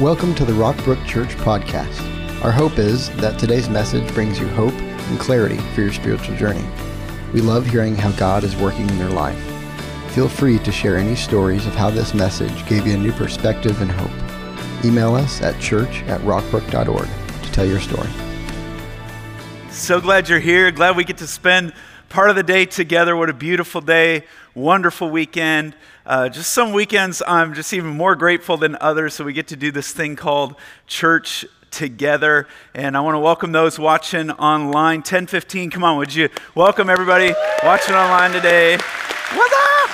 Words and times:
Welcome 0.00 0.36
to 0.36 0.44
the 0.44 0.52
Rockbrook 0.52 1.04
Church 1.08 1.30
podcast. 1.38 2.44
Our 2.44 2.52
hope 2.52 2.78
is 2.78 3.10
that 3.16 3.36
today's 3.36 3.68
message 3.68 4.06
brings 4.14 4.38
you 4.38 4.46
hope 4.46 4.72
and 4.72 5.18
clarity 5.18 5.56
for 5.74 5.80
your 5.80 5.92
spiritual 5.92 6.36
journey. 6.36 6.64
We 7.34 7.40
love 7.40 7.66
hearing 7.66 7.96
how 7.96 8.12
God 8.12 8.44
is 8.44 8.54
working 8.54 8.88
in 8.88 8.96
your 8.96 9.10
life. 9.10 9.36
Feel 10.12 10.28
free 10.28 10.60
to 10.60 10.70
share 10.70 10.98
any 10.98 11.16
stories 11.16 11.66
of 11.66 11.74
how 11.74 11.90
this 11.90 12.14
message 12.14 12.64
gave 12.68 12.86
you 12.86 12.94
a 12.94 12.96
new 12.96 13.10
perspective 13.10 13.82
and 13.82 13.90
hope. 13.90 14.84
Email 14.84 15.16
us 15.16 15.42
at 15.42 15.60
church 15.60 16.04
at 16.04 16.20
rockbrook.org 16.20 17.08
to 17.42 17.50
tell 17.50 17.66
your 17.66 17.80
story. 17.80 18.08
So 19.72 20.00
glad 20.00 20.28
you're 20.28 20.38
here. 20.38 20.70
Glad 20.70 20.96
we 20.96 21.02
get 21.02 21.18
to 21.18 21.26
spend 21.26 21.72
part 22.08 22.30
of 22.30 22.36
the 22.36 22.44
day 22.44 22.66
together. 22.66 23.16
What 23.16 23.30
a 23.30 23.34
beautiful 23.34 23.80
day. 23.80 24.26
Wonderful 24.54 25.10
weekend. 25.10 25.74
Uh, 26.08 26.26
just 26.26 26.52
some 26.54 26.72
weekends 26.72 27.22
I'm 27.26 27.52
just 27.52 27.74
even 27.74 27.90
more 27.90 28.16
grateful 28.16 28.56
than 28.56 28.78
others. 28.80 29.12
So 29.12 29.24
we 29.24 29.34
get 29.34 29.48
to 29.48 29.56
do 29.56 29.70
this 29.70 29.92
thing 29.92 30.16
called 30.16 30.54
church 30.86 31.44
together. 31.70 32.48
And 32.72 32.96
I 32.96 33.00
want 33.00 33.16
to 33.16 33.18
welcome 33.18 33.52
those 33.52 33.78
watching 33.78 34.30
online. 34.30 35.00
1015, 35.00 35.68
come 35.68 35.84
on, 35.84 35.98
would 35.98 36.14
you 36.14 36.30
welcome 36.54 36.88
everybody 36.88 37.34
watching 37.62 37.94
online 37.94 38.32
today? 38.32 38.78
What's 39.34 39.54
up? 39.54 39.90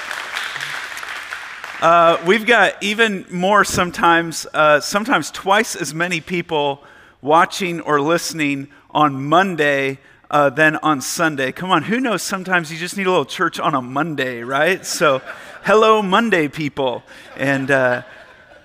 Uh, 1.82 2.22
we've 2.24 2.46
got 2.46 2.80
even 2.80 3.26
more 3.28 3.64
sometimes, 3.64 4.46
uh, 4.54 4.78
sometimes 4.78 5.32
twice 5.32 5.74
as 5.74 5.92
many 5.92 6.20
people 6.20 6.84
watching 7.22 7.80
or 7.80 8.00
listening 8.00 8.68
on 8.90 9.24
Monday 9.24 9.98
uh, 10.30 10.50
than 10.50 10.76
on 10.76 11.00
Sunday. 11.00 11.52
Come 11.52 11.70
on, 11.70 11.82
who 11.82 12.00
knows? 12.00 12.22
Sometimes 12.22 12.72
you 12.72 12.78
just 12.78 12.96
need 12.96 13.06
a 13.06 13.10
little 13.10 13.24
church 13.24 13.58
on 13.60 13.74
a 13.74 13.82
Monday, 13.82 14.42
right? 14.42 14.84
So, 14.86 15.22
hello, 15.64 16.02
Monday 16.02 16.46
people. 16.46 17.02
And 17.38 17.70
uh, 17.70 18.02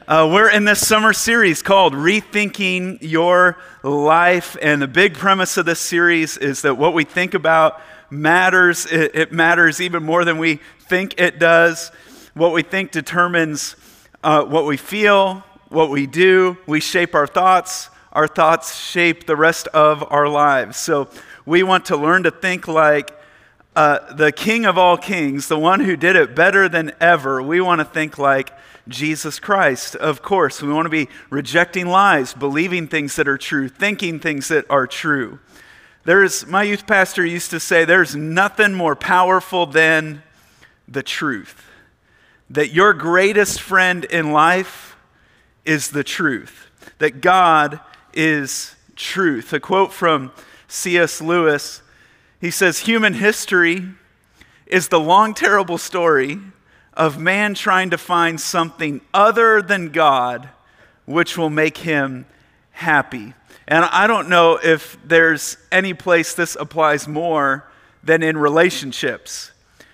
uh, 0.05 0.29
we're 0.29 0.49
in 0.49 0.65
this 0.65 0.85
summer 0.85 1.13
series 1.13 1.61
called 1.61 1.93
Rethinking 1.93 2.97
Your 2.99 3.57
Life. 3.83 4.57
And 4.61 4.81
the 4.81 4.87
big 4.87 5.13
premise 5.13 5.55
of 5.55 5.65
this 5.65 5.79
series 5.79 6.35
is 6.35 6.61
that 6.63 6.75
what 6.75 6.93
we 6.93 7.05
think 7.05 7.35
about 7.35 7.79
matters. 8.09 8.85
It, 8.85 9.15
it 9.15 9.31
matters 9.31 9.79
even 9.79 10.03
more 10.03 10.25
than 10.25 10.39
we 10.39 10.59
think 10.81 11.17
it 11.17 11.39
does. 11.39 11.89
What 12.33 12.51
we 12.51 12.63
think 12.63 12.91
determines 12.91 13.77
uh, 14.21 14.43
what 14.43 14.65
we 14.65 14.75
feel, 14.75 15.45
what 15.69 15.89
we 15.89 16.05
do. 16.05 16.57
We 16.67 16.81
shape 16.81 17.15
our 17.15 17.27
thoughts 17.27 17.89
our 18.11 18.27
thoughts 18.27 18.75
shape 18.75 19.27
the 19.27 19.35
rest 19.35 19.67
of 19.67 20.03
our 20.11 20.27
lives. 20.27 20.77
So 20.77 21.09
we 21.45 21.61
want 21.61 21.85
to 21.85 21.95
learn 21.95 22.23
to 22.23 22.31
think 22.31 22.67
like 22.67 23.11
uh, 23.79 24.13
the 24.13 24.33
King 24.33 24.65
of 24.65 24.77
all 24.77 24.97
kings, 24.97 25.47
the 25.47 25.57
one 25.57 25.79
who 25.79 25.95
did 25.95 26.17
it 26.17 26.35
better 26.35 26.67
than 26.67 26.91
ever. 26.99 27.41
We 27.41 27.61
want 27.61 27.79
to 27.79 27.85
think 27.85 28.17
like 28.17 28.51
Jesus 28.89 29.39
Christ, 29.39 29.95
of 29.95 30.21
course. 30.21 30.61
We 30.61 30.73
want 30.73 30.87
to 30.87 30.89
be 30.89 31.07
rejecting 31.29 31.87
lies, 31.87 32.33
believing 32.33 32.89
things 32.89 33.15
that 33.15 33.25
are 33.29 33.37
true, 33.37 33.69
thinking 33.69 34.19
things 34.19 34.49
that 34.49 34.69
are 34.69 34.85
true. 34.85 35.39
There's, 36.03 36.45
my 36.45 36.63
youth 36.63 36.87
pastor 36.87 37.25
used 37.25 37.51
to 37.51 37.59
say, 37.61 37.85
there's 37.85 38.17
nothing 38.17 38.73
more 38.73 38.97
powerful 38.97 39.65
than 39.65 40.23
the 40.85 41.01
truth. 41.01 41.65
That 42.49 42.73
your 42.73 42.93
greatest 42.93 43.61
friend 43.61 44.03
in 44.03 44.33
life 44.33 44.97
is 45.63 45.91
the 45.91 46.03
truth. 46.03 46.69
That 46.97 47.21
God 47.21 47.79
is 48.11 48.75
truth. 48.97 49.53
A 49.53 49.61
quote 49.61 49.93
from 49.93 50.33
C.S. 50.67 51.21
Lewis 51.21 51.81
he 52.39 52.51
says, 52.51 52.79
Human 52.79 53.15
history 53.15 53.85
is 54.65 54.87
the 54.87 54.99
long, 54.99 55.33
terrible 55.33 55.77
story 55.77 56.39
of 56.93 57.19
man 57.19 57.53
trying 57.53 57.89
to 57.89 57.97
find 57.97 58.39
something 58.39 59.01
other 59.13 59.61
than 59.61 59.89
God 59.89 60.49
which 61.05 61.37
will 61.37 61.49
make 61.49 61.77
him 61.77 62.25
happy. 62.71 63.33
And 63.67 63.85
I 63.85 64.07
don't 64.07 64.29
know 64.29 64.59
if 64.61 64.97
there's 65.03 65.57
any 65.71 65.93
place 65.93 66.33
this 66.33 66.55
applies 66.59 67.07
more 67.07 67.67
than 68.03 68.23
in 68.23 68.37
relationships. 68.37 69.51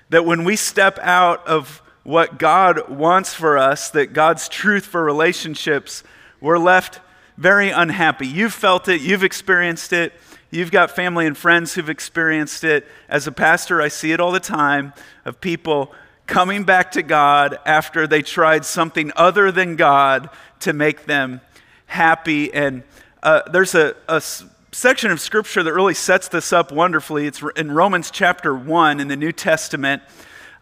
That 0.10 0.26
when 0.26 0.44
we 0.44 0.56
step 0.56 1.00
out 1.00 1.46
of 1.48 1.82
what 2.04 2.38
God 2.38 2.90
wants 2.90 3.34
for 3.34 3.58
us, 3.58 3.90
that 3.92 4.14
God's 4.14 4.48
truth 4.48 4.86
for 4.86 5.04
relationships, 5.04 6.04
we're 6.40 6.60
left 6.60 7.00
very 7.38 7.70
unhappy. 7.70 8.28
You've 8.28 8.54
felt 8.54 8.88
it, 8.88 9.02
you've 9.02 9.24
experienced 9.24 9.94
it. 9.94 10.14
You've 10.52 10.72
got 10.72 10.92
family 10.92 11.26
and 11.26 11.38
friends 11.38 11.74
who've 11.74 11.90
experienced 11.90 12.64
it. 12.64 12.88
As 13.10 13.28
a 13.28 13.32
pastor, 13.32 13.82
I 13.82 13.90
see 13.90 14.14
it 14.14 14.20
all 14.20 14.32
the 14.32 14.40
time 14.40 14.94
of 15.26 15.42
people 15.42 15.94
coming 16.28 16.64
back 16.64 16.92
to 16.92 17.04
God 17.04 17.60
after 17.66 18.08
they 18.08 18.22
tried 18.22 18.64
something 18.64 19.12
other 19.16 19.52
than 19.52 19.76
God 19.76 20.30
to 20.62 20.72
make 20.72 21.06
them 21.06 21.42
happy. 21.88 22.54
And 22.54 22.84
uh, 23.22 23.42
there's 23.52 23.76
a, 23.76 23.96
a 24.08 24.22
section 24.72 25.12
of 25.12 25.20
scripture 25.20 25.62
that 25.64 25.74
really 25.74 25.94
sets 25.94 26.28
this 26.30 26.54
up 26.54 26.72
wonderfully. 26.72 27.28
It's 27.28 27.44
in 27.56 27.72
Romans 27.72 28.10
chapter 28.10 28.56
1 28.56 29.00
in 29.00 29.08
the 29.08 29.16
New 29.16 29.32
Testament. 29.32 30.04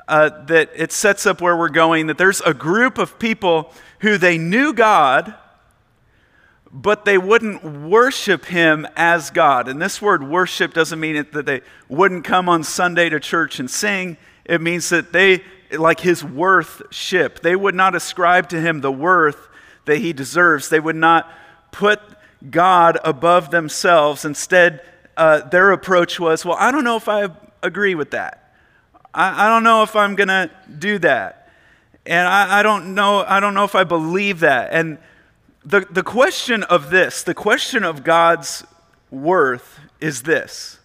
Uh, 0.05 0.43
that 0.45 0.69
it 0.75 0.91
sets 0.91 1.25
up 1.25 1.39
where 1.39 1.55
we're 1.55 1.69
going, 1.69 2.07
that 2.07 2.17
there's 2.17 2.41
a 2.41 2.53
group 2.53 2.97
of 2.97 3.17
people 3.19 3.71
who 3.99 4.17
they 4.17 4.37
knew 4.37 4.73
God, 4.73 5.33
but 6.73 7.05
they 7.05 7.19
wouldn't 7.19 7.63
worship 7.63 8.45
him 8.45 8.87
as 8.95 9.29
God. 9.29 9.67
And 9.67 9.79
this 9.79 10.01
word 10.01 10.27
worship 10.27 10.73
doesn't 10.73 10.99
mean 10.99 11.27
that 11.31 11.45
they 11.45 11.61
wouldn't 11.87 12.25
come 12.25 12.49
on 12.49 12.63
Sunday 12.63 13.09
to 13.09 13.19
church 13.19 13.59
and 13.59 13.69
sing. 13.69 14.17
It 14.43 14.59
means 14.59 14.89
that 14.89 15.13
they, 15.13 15.43
like 15.71 15.99
his 15.99 16.23
worthship, 16.23 17.41
they 17.41 17.55
would 17.55 17.75
not 17.75 17.93
ascribe 17.93 18.49
to 18.49 18.59
him 18.59 18.81
the 18.81 18.91
worth 18.91 19.49
that 19.85 19.97
he 19.97 20.13
deserves. 20.13 20.69
They 20.69 20.79
would 20.79 20.95
not 20.95 21.31
put 21.71 21.99
God 22.49 22.97
above 23.05 23.51
themselves. 23.51 24.25
Instead, 24.25 24.81
uh, 25.15 25.41
their 25.41 25.71
approach 25.71 26.19
was, 26.19 26.43
well, 26.43 26.57
I 26.59 26.71
don't 26.71 26.83
know 26.83 26.97
if 26.97 27.07
I 27.07 27.29
agree 27.61 27.93
with 27.93 28.11
that. 28.11 28.55
I, 29.13 29.45
I 29.45 29.49
don't 29.49 29.63
know 29.63 29.83
if 29.83 29.95
I'm 29.95 30.15
going 30.15 30.29
to 30.29 30.49
do 30.79 30.97
that. 30.99 31.51
And 32.07 32.27
I, 32.27 32.59
I, 32.59 32.63
don't 32.63 32.95
know, 32.95 33.23
I 33.25 33.39
don't 33.39 33.53
know 33.53 33.63
if 33.63 33.75
I 33.75 33.83
believe 33.83 34.39
that. 34.39 34.69
And 34.73 34.97
the, 35.65 35.81
the 35.81 36.03
question 36.03 36.63
of 36.63 36.89
this, 36.89 37.23
the 37.23 37.33
question 37.33 37.83
of 37.83 38.03
God's 38.03 38.63
worth 39.09 39.79
is 39.99 40.23
this 40.23 40.79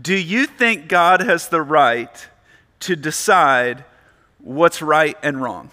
Do 0.00 0.14
you 0.14 0.46
think 0.46 0.88
God 0.88 1.20
has 1.20 1.48
the 1.48 1.62
right 1.62 2.28
to 2.80 2.96
decide 2.96 3.84
what's 4.38 4.82
right 4.82 5.16
and 5.22 5.42
wrong? 5.42 5.70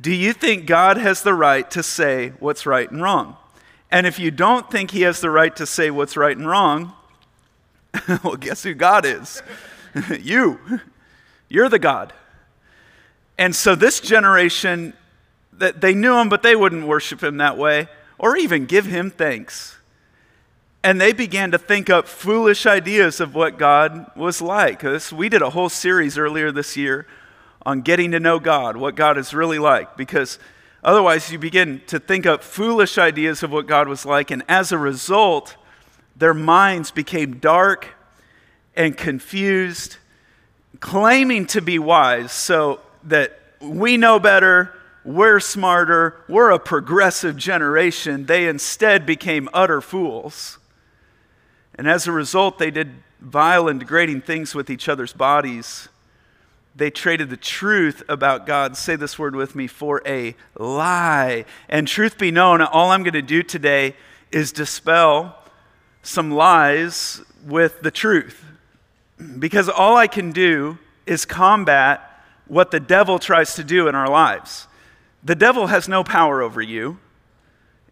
Do 0.00 0.12
you 0.12 0.32
think 0.32 0.66
God 0.66 0.96
has 0.98 1.22
the 1.22 1.34
right 1.34 1.70
to 1.70 1.82
say 1.82 2.32
what's 2.38 2.66
right 2.66 2.90
and 2.90 3.02
wrong? 3.02 3.36
And 3.90 4.06
if 4.06 4.18
you 4.18 4.30
don't 4.30 4.70
think 4.70 4.90
he 4.90 5.02
has 5.02 5.20
the 5.20 5.30
right 5.30 5.54
to 5.56 5.66
say 5.66 5.90
what's 5.90 6.16
right 6.16 6.36
and 6.36 6.46
wrong, 6.46 6.92
well, 8.22 8.36
guess 8.36 8.62
who 8.62 8.74
God 8.74 9.06
is? 9.06 9.42
you. 10.20 10.60
You're 11.48 11.68
the 11.68 11.78
God. 11.78 12.12
And 13.38 13.54
so 13.54 13.74
this 13.74 14.00
generation 14.00 14.92
that 15.58 15.80
they 15.80 15.94
knew 15.94 16.16
him, 16.18 16.28
but 16.28 16.42
they 16.42 16.56
wouldn't 16.56 16.86
worship 16.86 17.22
him 17.22 17.38
that 17.38 17.56
way 17.56 17.88
or 18.18 18.36
even 18.36 18.66
give 18.66 18.86
him 18.86 19.10
thanks. 19.10 19.76
And 20.82 21.00
they 21.00 21.12
began 21.12 21.50
to 21.50 21.58
think 21.58 21.90
up 21.90 22.06
foolish 22.06 22.64
ideas 22.64 23.20
of 23.20 23.34
what 23.34 23.58
God 23.58 24.10
was 24.14 24.40
like. 24.40 24.82
We 25.10 25.28
did 25.28 25.42
a 25.42 25.50
whole 25.50 25.68
series 25.68 26.16
earlier 26.16 26.52
this 26.52 26.76
year 26.76 27.06
on 27.64 27.80
getting 27.80 28.12
to 28.12 28.20
know 28.20 28.38
God, 28.38 28.76
what 28.76 28.94
God 28.94 29.18
is 29.18 29.34
really 29.34 29.58
like, 29.58 29.96
because 29.96 30.38
otherwise 30.84 31.32
you 31.32 31.38
begin 31.38 31.82
to 31.88 31.98
think 31.98 32.24
up 32.24 32.44
foolish 32.44 32.98
ideas 32.98 33.42
of 33.42 33.50
what 33.50 33.66
God 33.66 33.88
was 33.88 34.06
like. 34.06 34.30
And 34.30 34.44
as 34.48 34.70
a 34.70 34.78
result, 34.78 35.56
their 36.14 36.34
minds 36.34 36.92
became 36.92 37.38
dark 37.38 37.88
and 38.76 38.96
confused, 38.96 39.96
claiming 40.78 41.46
to 41.46 41.60
be 41.60 41.80
wise 41.80 42.30
so 42.30 42.80
that 43.02 43.40
we 43.60 43.96
know 43.96 44.20
better, 44.20 44.72
we're 45.06 45.40
smarter, 45.40 46.16
we're 46.28 46.50
a 46.50 46.58
progressive 46.58 47.36
generation, 47.36 48.26
they 48.26 48.48
instead 48.48 49.06
became 49.06 49.48
utter 49.54 49.80
fools. 49.80 50.58
And 51.76 51.88
as 51.88 52.06
a 52.06 52.12
result, 52.12 52.58
they 52.58 52.70
did 52.70 52.94
vile 53.20 53.68
and 53.68 53.78
degrading 53.78 54.22
things 54.22 54.54
with 54.54 54.68
each 54.68 54.88
other's 54.88 55.12
bodies. 55.12 55.88
They 56.74 56.90
traded 56.90 57.30
the 57.30 57.36
truth 57.36 58.02
about 58.08 58.46
God, 58.46 58.76
say 58.76 58.96
this 58.96 59.18
word 59.18 59.36
with 59.36 59.54
me, 59.54 59.66
for 59.66 60.02
a 60.04 60.34
lie. 60.58 61.44
And 61.68 61.86
truth 61.86 62.18
be 62.18 62.30
known, 62.30 62.60
all 62.60 62.90
I'm 62.90 63.02
going 63.02 63.14
to 63.14 63.22
do 63.22 63.42
today 63.42 63.94
is 64.30 64.52
dispel 64.52 65.38
some 66.02 66.30
lies 66.30 67.22
with 67.44 67.80
the 67.80 67.90
truth. 67.90 68.44
Because 69.38 69.68
all 69.68 69.96
I 69.96 70.06
can 70.06 70.32
do 70.32 70.78
is 71.06 71.24
combat 71.24 72.02
what 72.46 72.70
the 72.70 72.80
devil 72.80 73.18
tries 73.18 73.54
to 73.54 73.64
do 73.64 73.88
in 73.88 73.94
our 73.94 74.08
lives. 74.08 74.66
The 75.26 75.34
devil 75.34 75.66
has 75.66 75.88
no 75.88 76.04
power 76.04 76.40
over 76.40 76.62
you. 76.62 77.00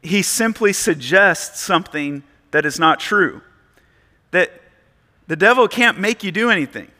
He 0.02 0.22
simply 0.22 0.72
suggests 0.72 1.60
something 1.60 2.22
that 2.52 2.64
is 2.64 2.78
not 2.78 3.00
true. 3.00 3.42
That 4.30 4.52
the 5.26 5.34
devil 5.34 5.66
can't 5.66 5.98
make 5.98 6.22
you 6.22 6.30
do 6.30 6.48
anything, 6.48 6.92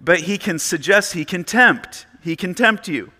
but 0.00 0.20
he 0.20 0.38
can 0.38 0.58
suggest, 0.58 1.12
he 1.12 1.26
can 1.26 1.44
tempt, 1.44 2.06
he 2.22 2.36
can 2.36 2.54
tempt 2.54 2.88
you. 2.88 3.12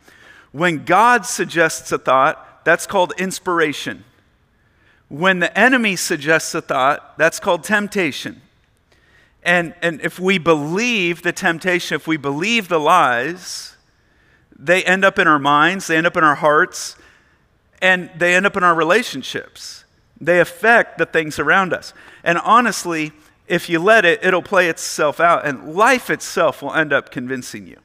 When 0.51 0.87
God 0.87 1.27
suggests 1.27 1.93
a 1.93 1.99
thought, 1.99 2.65
that's 2.65 2.87
called 2.87 3.13
inspiration. 3.19 4.05
When 5.09 5.41
the 5.41 5.57
enemy 5.59 5.95
suggests 5.95 6.55
a 6.55 6.63
thought, 6.63 7.19
that's 7.19 7.39
called 7.39 7.65
temptation. 7.65 8.41
And, 9.43 9.75
and 9.83 10.01
if 10.01 10.19
we 10.19 10.39
believe 10.39 11.21
the 11.21 11.33
temptation, 11.33 11.97
if 11.97 12.07
we 12.07 12.17
believe 12.17 12.69
the 12.69 12.81
lies, 12.81 13.76
they 14.59 14.83
end 14.85 15.05
up 15.05 15.19
in 15.19 15.29
our 15.29 15.39
minds, 15.39 15.87
they 15.87 15.97
end 15.97 16.07
up 16.07 16.17
in 16.17 16.25
our 16.25 16.35
hearts, 16.35 16.97
and 17.83 18.11
they 18.17 18.35
end 18.35 18.47
up 18.47 18.57
in 18.57 18.65
our 18.65 18.75
relationships. 18.75 19.85
They 20.21 20.41
affect 20.41 20.99
the 20.99 21.07
things 21.07 21.39
around 21.39 21.73
us. 21.73 21.93
And 22.25 22.39
honestly, 22.39 23.13
if 23.47 23.69
you 23.69 23.79
let 23.79 24.05
it, 24.05 24.25
it'll 24.25 24.43
play 24.43 24.69
itself 24.69 25.21
out, 25.21 25.47
and 25.47 25.75
life 25.75 26.11
itself 26.11 26.63
will 26.63 26.75
end 26.75 26.93
up 26.93 27.11
convincing 27.11 27.67
you. 27.67 27.77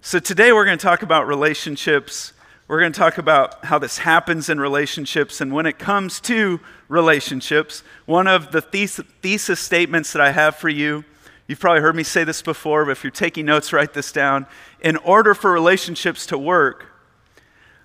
So 0.00 0.18
today 0.18 0.52
we're 0.52 0.64
going 0.64 0.78
to 0.78 0.82
talk 0.82 1.02
about 1.02 1.28
relationships. 1.28 2.32
We're 2.66 2.80
going 2.80 2.92
to 2.92 2.98
talk 2.98 3.18
about 3.18 3.64
how 3.66 3.78
this 3.78 3.98
happens 3.98 4.48
in 4.48 4.58
relationships. 4.58 5.40
And 5.40 5.52
when 5.52 5.66
it 5.66 5.78
comes 5.78 6.20
to 6.22 6.58
relationships, 6.88 7.84
one 8.06 8.26
of 8.26 8.50
the 8.50 8.60
thesis, 8.60 9.60
statements 9.60 10.12
that 10.12 10.20
I 10.20 10.32
have 10.32 10.56
for 10.56 10.68
you, 10.68 11.04
you've 11.52 11.60
probably 11.60 11.82
heard 11.82 11.94
me 11.94 12.02
say 12.02 12.24
this 12.24 12.40
before, 12.40 12.86
but 12.86 12.92
if 12.92 13.04
you're 13.04 13.10
taking 13.10 13.44
notes, 13.44 13.74
write 13.74 13.92
this 13.92 14.10
down. 14.10 14.46
In 14.80 14.96
order 14.96 15.34
for 15.34 15.52
relationships 15.52 16.24
to 16.28 16.38
work, 16.38 16.86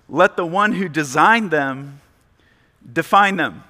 let 0.08 0.38
the 0.38 0.46
one 0.46 0.72
who 0.72 0.88
designed 0.88 1.50
them 1.50 2.00
define 2.90 3.36
them. 3.36 3.64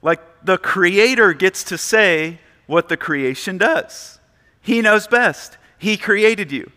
Like 0.00 0.20
the 0.44 0.58
creator 0.58 1.32
gets 1.32 1.64
to 1.64 1.76
say 1.76 2.38
what 2.68 2.88
the 2.88 2.96
creation 2.96 3.58
does. 3.58 4.20
He 4.62 4.80
knows 4.80 5.08
best. 5.08 5.58
He 5.76 5.96
created 5.96 6.52
you. 6.52 6.70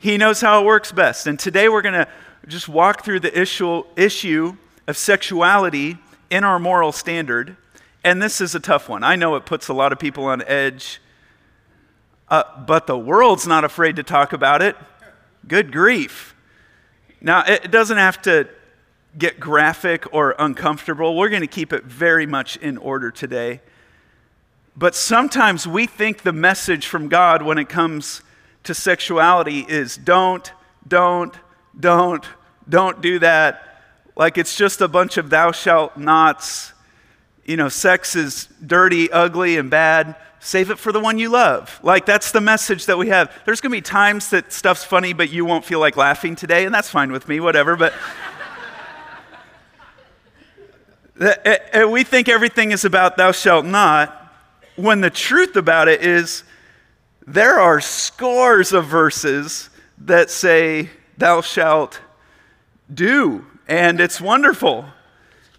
He 0.00 0.16
knows 0.16 0.40
how 0.40 0.60
it 0.60 0.66
works 0.66 0.90
best. 0.90 1.28
And 1.28 1.38
today 1.38 1.68
we're 1.68 1.80
going 1.80 1.94
to 1.94 2.08
just 2.48 2.68
walk 2.68 3.04
through 3.04 3.20
the 3.20 3.40
issue, 3.40 3.84
issue 3.94 4.56
of 4.88 4.96
sexuality 4.96 5.96
in 6.28 6.42
our 6.42 6.58
moral 6.58 6.90
standard. 6.90 7.56
And 8.02 8.20
this 8.20 8.40
is 8.40 8.56
a 8.56 8.60
tough 8.60 8.88
one. 8.88 9.04
I 9.04 9.14
know 9.14 9.36
it 9.36 9.46
puts 9.46 9.68
a 9.68 9.72
lot 9.72 9.92
of 9.92 10.00
people 10.00 10.24
on 10.24 10.42
edge, 10.48 11.00
uh, 12.28 12.42
but 12.66 12.86
the 12.86 12.98
world's 12.98 13.46
not 13.46 13.64
afraid 13.64 13.96
to 13.96 14.02
talk 14.02 14.32
about 14.32 14.62
it. 14.62 14.76
Good 15.46 15.72
grief. 15.72 16.34
Now, 17.20 17.44
it 17.46 17.70
doesn't 17.70 17.96
have 17.96 18.20
to 18.22 18.48
get 19.16 19.40
graphic 19.40 20.12
or 20.12 20.34
uncomfortable. 20.38 21.16
We're 21.16 21.28
going 21.28 21.42
to 21.42 21.46
keep 21.46 21.72
it 21.72 21.84
very 21.84 22.26
much 22.26 22.56
in 22.56 22.76
order 22.76 23.10
today. 23.10 23.60
But 24.76 24.94
sometimes 24.94 25.66
we 25.66 25.86
think 25.86 26.22
the 26.22 26.32
message 26.32 26.86
from 26.86 27.08
God 27.08 27.42
when 27.42 27.56
it 27.58 27.68
comes 27.68 28.22
to 28.64 28.74
sexuality 28.74 29.60
is 29.60 29.96
don't, 29.96 30.52
don't, 30.86 31.34
don't, 31.78 32.24
don't 32.68 33.00
do 33.00 33.18
that. 33.20 33.82
Like 34.16 34.36
it's 34.36 34.56
just 34.56 34.80
a 34.80 34.88
bunch 34.88 35.16
of 35.16 35.30
thou 35.30 35.52
shalt 35.52 35.96
nots. 35.96 36.72
You 37.44 37.56
know, 37.56 37.68
sex 37.68 38.16
is 38.16 38.48
dirty, 38.64 39.10
ugly, 39.10 39.56
and 39.56 39.70
bad. 39.70 40.16
Save 40.46 40.70
it 40.70 40.78
for 40.78 40.92
the 40.92 41.00
one 41.00 41.18
you 41.18 41.28
love. 41.28 41.80
Like 41.82 42.06
that's 42.06 42.30
the 42.30 42.40
message 42.40 42.86
that 42.86 42.96
we 42.96 43.08
have. 43.08 43.36
There's 43.44 43.60
going 43.60 43.72
to 43.72 43.76
be 43.78 43.82
times 43.82 44.30
that 44.30 44.52
stuff's 44.52 44.84
funny, 44.84 45.12
but 45.12 45.28
you 45.28 45.44
won't 45.44 45.64
feel 45.64 45.80
like 45.80 45.96
laughing 45.96 46.36
today, 46.36 46.64
and 46.64 46.72
that's 46.72 46.88
fine 46.88 47.10
with 47.10 47.26
me, 47.26 47.40
whatever. 47.40 47.74
But. 47.74 47.92
and 51.18 51.36
eh, 51.44 51.58
eh, 51.72 51.84
we 51.84 52.04
think 52.04 52.28
everything 52.28 52.70
is 52.70 52.84
about 52.84 53.16
thou 53.16 53.32
shalt 53.32 53.66
not, 53.66 54.32
when 54.76 55.00
the 55.00 55.10
truth 55.10 55.56
about 55.56 55.88
it 55.88 56.02
is 56.02 56.44
there 57.26 57.58
are 57.58 57.80
scores 57.80 58.72
of 58.72 58.86
verses 58.86 59.68
that 59.98 60.30
say, 60.30 60.90
Thou 61.18 61.40
shalt 61.40 62.00
do, 62.94 63.44
and 63.66 64.00
it's 64.00 64.20
wonderful. 64.20 64.84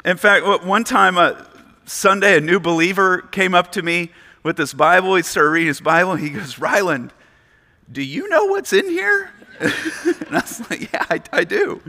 In 0.06 0.16
fact, 0.16 0.46
one 0.66 0.86
time, 0.86 1.18
a 1.18 1.46
Sunday, 1.84 2.38
a 2.38 2.42
new 2.42 2.62
believer 2.62 3.20
came 3.20 3.54
up 3.54 3.74
to 3.74 3.82
me 3.82 4.12
with 4.48 4.56
this 4.56 4.74
Bible. 4.74 5.14
He 5.16 5.24
started 5.24 5.50
reading 5.50 5.68
his 5.68 5.82
Bible, 5.82 6.14
and 6.14 6.22
he 6.22 6.30
goes, 6.30 6.58
Ryland, 6.58 7.12
do 7.92 8.02
you 8.02 8.30
know 8.30 8.46
what's 8.46 8.72
in 8.72 8.90
here? 8.90 9.30
and 9.60 9.74
I 10.32 10.40
was 10.40 10.70
like, 10.70 10.92
Yeah, 10.94 11.06
I, 11.10 11.22
I 11.34 11.44
do. 11.44 11.82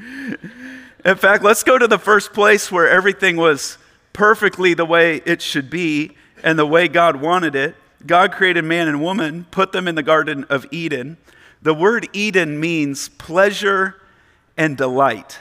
In 1.05 1.15
fact, 1.15 1.45
let's 1.45 1.63
go 1.63 1.79
to 1.79 1.87
the 1.87 2.01
first 2.01 2.33
place 2.33 2.73
where 2.73 2.91
everything 2.91 3.37
was 3.37 3.79
perfectly 4.13 4.75
the 4.75 4.85
way 4.85 5.23
it 5.25 5.41
should 5.41 5.71
be 5.71 6.17
and 6.43 6.59
the 6.59 6.67
way 6.67 6.89
God 6.89 7.17
wanted 7.17 7.55
it. 7.55 7.77
God 8.05 8.33
created 8.33 8.65
man 8.65 8.89
and 8.89 9.01
woman, 9.01 9.47
put 9.53 9.71
them 9.71 9.87
in 9.87 9.95
the 9.95 10.03
Garden 10.03 10.43
of 10.51 10.67
Eden. 10.73 11.17
The 11.63 11.75
word 11.75 12.09
Eden 12.13 12.59
means 12.59 13.09
pleasure 13.09 14.01
and 14.57 14.77
delight. 14.77 15.39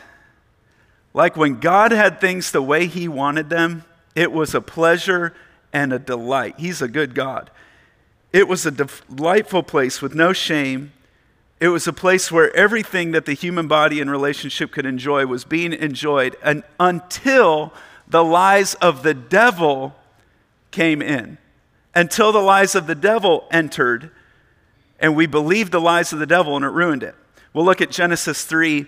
Like 1.15 1.35
when 1.35 1.59
God 1.59 1.91
had 1.91 2.21
things 2.21 2.51
the 2.51 2.61
way 2.61 2.85
He 2.85 3.07
wanted 3.07 3.49
them, 3.49 3.85
it 4.13 4.31
was 4.31 4.53
a 4.53 4.61
pleasure 4.61 5.33
and 5.73 5.93
a 5.93 5.99
delight. 5.99 6.55
He's 6.57 6.81
a 6.81 6.87
good 6.87 7.13
God. 7.15 7.51
It 8.33 8.47
was 8.47 8.65
a 8.65 8.71
delightful 8.71 9.63
place 9.63 10.01
with 10.01 10.13
no 10.13 10.33
shame. 10.33 10.91
It 11.59 11.69
was 11.69 11.87
a 11.87 11.93
place 11.93 12.31
where 12.31 12.55
everything 12.55 13.11
that 13.11 13.25
the 13.25 13.33
human 13.33 13.67
body 13.67 13.99
and 13.99 14.11
relationship 14.11 14.71
could 14.71 14.85
enjoy 14.85 15.25
was 15.25 15.43
being 15.43 15.73
enjoyed 15.73 16.35
and 16.43 16.63
until 16.79 17.73
the 18.07 18.23
lies 18.23 18.75
of 18.75 19.03
the 19.03 19.13
devil 19.13 19.95
came 20.71 21.01
in 21.01 21.37
until 21.97 22.31
the 22.31 22.39
lies 22.39 22.75
of 22.75 22.85
the 22.85 22.93
devil 22.93 23.47
entered 23.49 24.11
and 24.99 25.15
we 25.15 25.25
believed 25.25 25.71
the 25.71 25.81
lies 25.81 26.13
of 26.13 26.19
the 26.19 26.27
devil 26.27 26.55
and 26.55 26.63
it 26.63 26.69
ruined 26.69 27.01
it. 27.01 27.15
We'll 27.53 27.65
look 27.65 27.81
at 27.81 27.89
Genesis 27.89 28.45
3 28.45 28.85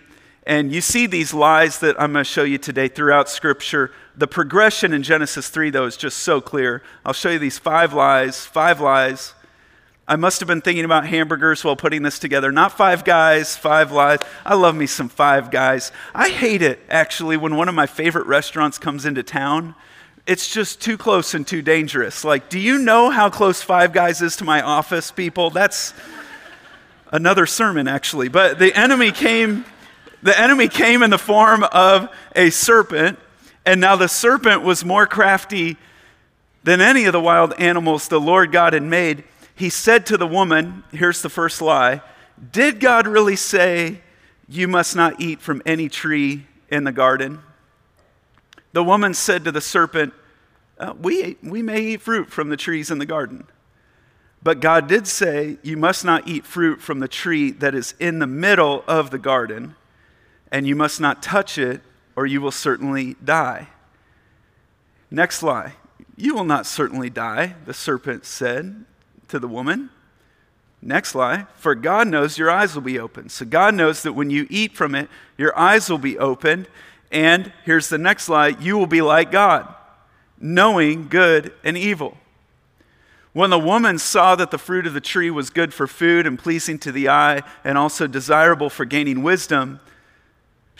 and 0.49 0.73
you 0.73 0.81
see 0.81 1.05
these 1.05 1.31
lies 1.31 1.77
that 1.79 1.95
I'm 2.01 2.11
going 2.11 2.25
to 2.25 2.29
show 2.29 2.43
you 2.43 2.57
today 2.57 2.87
throughout 2.87 3.29
Scripture. 3.29 3.91
The 4.17 4.25
progression 4.25 4.93
in 4.93 5.03
Genesis 5.03 5.47
3, 5.47 5.69
though, 5.69 5.85
is 5.85 5.95
just 5.95 6.17
so 6.17 6.41
clear. 6.41 6.81
I'll 7.05 7.13
show 7.13 7.29
you 7.29 7.37
these 7.37 7.59
five 7.59 7.93
lies, 7.93 8.47
five 8.47 8.81
lies. 8.81 9.35
I 10.07 10.15
must 10.15 10.39
have 10.39 10.47
been 10.47 10.61
thinking 10.61 10.85
about 10.85 11.05
hamburgers 11.05 11.63
while 11.63 11.75
putting 11.75 12.01
this 12.01 12.17
together. 12.17 12.51
Not 12.51 12.75
five 12.75 13.05
guys, 13.05 13.55
five 13.55 13.91
lies. 13.91 14.19
I 14.43 14.55
love 14.55 14.75
me 14.75 14.87
some 14.87 15.07
five 15.07 15.51
guys. 15.51 15.91
I 16.15 16.29
hate 16.29 16.63
it, 16.63 16.79
actually, 16.89 17.37
when 17.37 17.55
one 17.55 17.69
of 17.69 17.75
my 17.75 17.85
favorite 17.85 18.25
restaurants 18.25 18.79
comes 18.79 19.05
into 19.05 19.21
town 19.21 19.75
it's 20.27 20.53
just 20.53 20.79
too 20.79 20.95
close 20.95 21.33
and 21.33 21.47
too 21.47 21.63
dangerous. 21.63 22.23
Like, 22.23 22.49
do 22.49 22.59
you 22.59 22.77
know 22.77 23.09
how 23.09 23.31
close 23.31 23.63
Five 23.63 23.93
Guys 23.93 24.21
is 24.21 24.35
to 24.35 24.43
my 24.43 24.61
office, 24.61 25.09
people? 25.09 25.49
That's 25.49 25.91
another 27.11 27.47
sermon, 27.47 27.87
actually. 27.87 28.27
But 28.27 28.59
the 28.59 28.71
enemy 28.77 29.11
came, 29.11 29.65
the 30.21 30.37
enemy 30.39 30.67
came 30.67 31.03
in 31.03 31.09
the 31.09 31.17
form 31.17 31.63
of 31.71 32.09
a 32.35 32.49
serpent, 32.49 33.19
and 33.65 33.79
now 33.79 33.95
the 33.95 34.07
serpent 34.07 34.63
was 34.63 34.83
more 34.83 35.05
crafty 35.07 35.77
than 36.63 36.81
any 36.81 37.05
of 37.05 37.13
the 37.13 37.21
wild 37.21 37.53
animals 37.59 38.07
the 38.07 38.19
Lord 38.19 38.51
God 38.51 38.73
had 38.73 38.83
made. 38.83 39.23
He 39.55 39.69
said 39.69 40.05
to 40.07 40.17
the 40.17 40.27
woman, 40.27 40.83
here's 40.91 41.21
the 41.21 41.29
first 41.29 41.61
lie 41.61 42.01
Did 42.51 42.79
God 42.79 43.07
really 43.07 43.35
say, 43.35 44.01
You 44.47 44.67
must 44.67 44.95
not 44.95 45.19
eat 45.21 45.41
from 45.41 45.61
any 45.65 45.89
tree 45.89 46.45
in 46.69 46.83
the 46.83 46.91
garden? 46.91 47.41
The 48.71 48.83
woman 48.83 49.13
said 49.13 49.45
to 49.45 49.51
the 49.51 49.61
serpent, 49.61 50.13
uh, 50.77 50.93
we, 51.01 51.37
we 51.43 51.61
may 51.61 51.81
eat 51.81 52.01
fruit 52.01 52.29
from 52.29 52.49
the 52.49 52.57
trees 52.57 52.89
in 52.89 52.99
the 52.99 53.05
garden. 53.05 53.47
But 54.41 54.61
God 54.61 54.87
did 54.87 55.07
say, 55.07 55.57
You 55.63 55.75
must 55.75 56.05
not 56.05 56.27
eat 56.27 56.45
fruit 56.45 56.81
from 56.81 56.99
the 56.99 57.07
tree 57.07 57.51
that 57.51 57.75
is 57.75 57.93
in 57.99 58.19
the 58.19 58.27
middle 58.27 58.83
of 58.87 59.11
the 59.11 59.17
garden, 59.17 59.75
and 60.51 60.67
you 60.67 60.75
must 60.75 60.99
not 60.99 61.21
touch 61.21 61.57
it, 61.57 61.81
or 62.15 62.25
you 62.25 62.41
will 62.41 62.51
certainly 62.51 63.15
die. 63.23 63.67
Next 65.11 65.41
lie. 65.43 65.73
You 66.15 66.35
will 66.35 66.43
not 66.43 66.65
certainly 66.65 67.09
die, 67.09 67.55
the 67.65 67.73
serpent 67.73 68.25
said 68.25 68.85
to 69.29 69.39
the 69.39 69.47
woman. 69.47 69.89
Next 70.81 71.15
lie. 71.15 71.45
For 71.55 71.75
God 71.75 72.07
knows 72.07 72.37
your 72.37 72.51
eyes 72.51 72.75
will 72.75 72.81
be 72.81 72.99
open. 72.99 73.29
So 73.29 73.45
God 73.45 73.73
knows 73.75 74.03
that 74.03 74.13
when 74.13 74.29
you 74.29 74.47
eat 74.49 74.75
from 74.75 74.95
it, 74.95 75.09
your 75.37 75.57
eyes 75.57 75.89
will 75.89 75.97
be 75.97 76.17
opened. 76.17 76.67
And 77.11 77.51
here's 77.65 77.89
the 77.89 77.97
next 77.97 78.29
lie 78.29 78.49
you 78.49 78.77
will 78.77 78.87
be 78.87 79.01
like 79.01 79.31
God 79.31 79.75
knowing 80.41 81.07
good 81.07 81.53
and 81.63 81.77
evil. 81.77 82.17
When 83.33 83.49
the 83.49 83.59
woman 83.59 83.99
saw 83.99 84.35
that 84.35 84.51
the 84.51 84.57
fruit 84.57 84.87
of 84.87 84.93
the 84.93 85.01
tree 85.01 85.29
was 85.29 85.49
good 85.49 85.73
for 85.73 85.85
food 85.85 86.25
and 86.25 86.39
pleasing 86.39 86.79
to 86.79 86.91
the 86.91 87.09
eye 87.09 87.41
and 87.63 87.77
also 87.77 88.07
desirable 88.07 88.69
for 88.69 88.85
gaining 88.85 89.21
wisdom, 89.21 89.79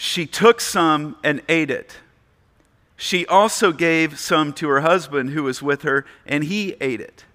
she 0.02 0.26
took 0.26 0.62
some 0.62 1.18
and 1.26 1.42
ate 1.50 1.70
it. 1.70 1.98
She 2.96 3.26
also 3.26 3.74
gave 3.74 4.18
some 4.18 4.54
to 4.54 4.70
her 4.70 4.80
husband 4.80 5.32
who 5.32 5.44
was 5.44 5.62
with 5.62 5.82
her, 5.82 6.06
and 6.26 6.46
he 6.46 6.78
ate 6.80 7.02
it. 7.02 7.26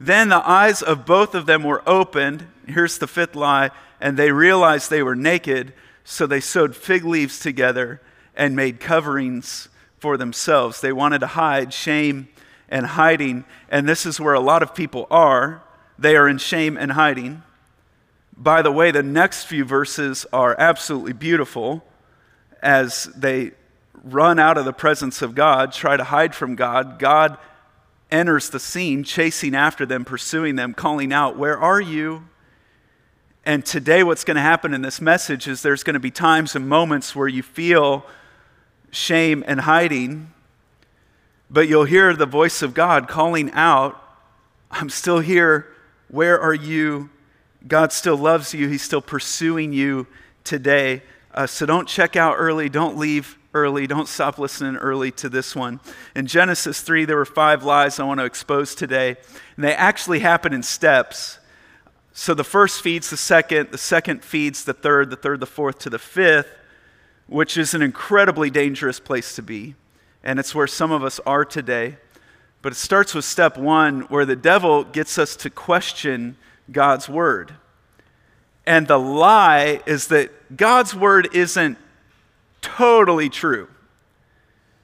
Then 0.00 0.30
the 0.30 0.48
eyes 0.48 0.82
of 0.82 1.06
both 1.06 1.32
of 1.32 1.46
them 1.46 1.62
were 1.62 1.88
opened. 1.88 2.48
Here's 2.66 2.98
the 2.98 3.06
fifth 3.06 3.36
lie. 3.36 3.70
And 4.00 4.16
they 4.16 4.32
realized 4.32 4.90
they 4.90 5.04
were 5.04 5.14
naked, 5.14 5.72
so 6.02 6.26
they 6.26 6.40
sewed 6.40 6.74
fig 6.74 7.04
leaves 7.04 7.38
together 7.38 8.00
and 8.34 8.56
made 8.56 8.80
coverings 8.80 9.68
for 10.00 10.16
themselves. 10.16 10.80
They 10.80 10.92
wanted 10.92 11.20
to 11.20 11.28
hide 11.28 11.72
shame 11.72 12.30
and 12.68 12.84
hiding. 12.84 13.44
And 13.70 13.88
this 13.88 14.04
is 14.04 14.18
where 14.18 14.34
a 14.34 14.40
lot 14.40 14.64
of 14.64 14.74
people 14.74 15.06
are. 15.08 15.62
They 16.00 16.16
are 16.16 16.28
in 16.28 16.38
shame 16.38 16.76
and 16.76 16.92
hiding. 16.92 17.44
By 18.36 18.62
the 18.62 18.72
way, 18.72 18.90
the 18.90 19.02
next 19.02 19.44
few 19.44 19.64
verses 19.64 20.26
are 20.32 20.56
absolutely 20.58 21.12
beautiful. 21.12 21.84
as 22.62 23.04
they 23.14 23.52
run 24.02 24.38
out 24.38 24.56
of 24.56 24.64
the 24.64 24.72
presence 24.72 25.20
of 25.20 25.34
God, 25.34 25.70
try 25.72 25.96
to 25.96 26.04
hide 26.04 26.34
from 26.34 26.56
God, 26.56 26.98
God 26.98 27.36
enters 28.10 28.50
the 28.50 28.60
scene, 28.60 29.04
chasing 29.04 29.54
after 29.54 29.84
them, 29.84 30.04
pursuing 30.04 30.56
them, 30.56 30.72
calling 30.72 31.12
out, 31.12 31.36
Where 31.36 31.58
are 31.58 31.80
you? 31.80 32.24
And 33.44 33.64
today, 33.64 34.02
what's 34.02 34.24
going 34.24 34.36
to 34.36 34.40
happen 34.40 34.72
in 34.72 34.80
this 34.80 35.00
message 35.00 35.46
is 35.46 35.60
there's 35.60 35.82
going 35.82 35.94
to 35.94 36.00
be 36.00 36.10
times 36.10 36.56
and 36.56 36.66
moments 36.66 37.14
where 37.14 37.28
you 37.28 37.42
feel 37.42 38.06
shame 38.90 39.44
and 39.46 39.60
hiding, 39.60 40.32
but 41.50 41.68
you'll 41.68 41.84
hear 41.84 42.14
the 42.14 42.26
voice 42.26 42.62
of 42.62 42.72
God 42.72 43.08
calling 43.08 43.50
out, 43.52 44.00
I'm 44.70 44.88
still 44.88 45.18
here. 45.18 45.68
Where 46.08 46.40
are 46.40 46.54
you? 46.54 47.10
God 47.66 47.92
still 47.92 48.16
loves 48.16 48.52
you. 48.52 48.68
He's 48.68 48.82
still 48.82 49.00
pursuing 49.00 49.72
you 49.72 50.06
today. 50.44 51.02
Uh, 51.32 51.46
so 51.46 51.66
don't 51.66 51.88
check 51.88 52.14
out 52.14 52.36
early. 52.38 52.68
Don't 52.68 52.96
leave 52.98 53.38
early. 53.54 53.86
Don't 53.86 54.08
stop 54.08 54.38
listening 54.38 54.76
early 54.76 55.10
to 55.12 55.28
this 55.28 55.56
one. 55.56 55.80
In 56.14 56.26
Genesis 56.26 56.80
3, 56.80 57.04
there 57.04 57.16
were 57.16 57.24
five 57.24 57.64
lies 57.64 57.98
I 57.98 58.04
want 58.04 58.20
to 58.20 58.26
expose 58.26 58.74
today, 58.74 59.16
and 59.56 59.64
they 59.64 59.74
actually 59.74 60.20
happen 60.20 60.52
in 60.52 60.62
steps. 60.62 61.38
So 62.12 62.34
the 62.34 62.44
first 62.44 62.82
feeds 62.82 63.10
the 63.10 63.16
second, 63.16 63.70
the 63.70 63.78
second 63.78 64.22
feeds 64.22 64.64
the 64.64 64.74
third, 64.74 65.10
the 65.10 65.16
third, 65.16 65.40
the 65.40 65.46
fourth 65.46 65.78
to 65.80 65.90
the 65.90 65.98
fifth, 65.98 66.50
which 67.26 67.56
is 67.56 67.74
an 67.74 67.82
incredibly 67.82 68.50
dangerous 68.50 69.00
place 69.00 69.34
to 69.36 69.42
be. 69.42 69.74
And 70.22 70.38
it's 70.38 70.54
where 70.54 70.66
some 70.66 70.92
of 70.92 71.02
us 71.02 71.18
are 71.26 71.44
today. 71.44 71.96
But 72.62 72.72
it 72.72 72.76
starts 72.76 73.14
with 73.14 73.24
step 73.24 73.56
one, 73.56 74.02
where 74.02 74.24
the 74.24 74.36
devil 74.36 74.84
gets 74.84 75.18
us 75.18 75.36
to 75.36 75.50
question 75.50 76.36
God's 76.70 77.08
word. 77.08 77.54
And 78.66 78.86
the 78.86 78.98
lie 78.98 79.80
is 79.86 80.08
that 80.08 80.56
God's 80.56 80.94
word 80.94 81.28
isn't 81.34 81.78
totally 82.60 83.28
true. 83.28 83.68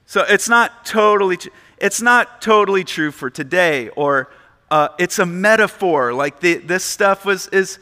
So 0.06 0.24
it's 0.28 0.48
not 0.48 0.84
totally 0.84 1.38
it's 1.78 2.02
not 2.02 2.42
totally 2.42 2.84
true 2.84 3.10
for 3.10 3.30
today 3.30 3.88
or 3.90 4.28
uh, 4.70 4.88
it's 4.98 5.18
a 5.18 5.24
metaphor 5.26 6.12
like 6.12 6.40
the, 6.40 6.56
this 6.56 6.84
stuff 6.84 7.24
was 7.24 7.46
is 7.48 7.78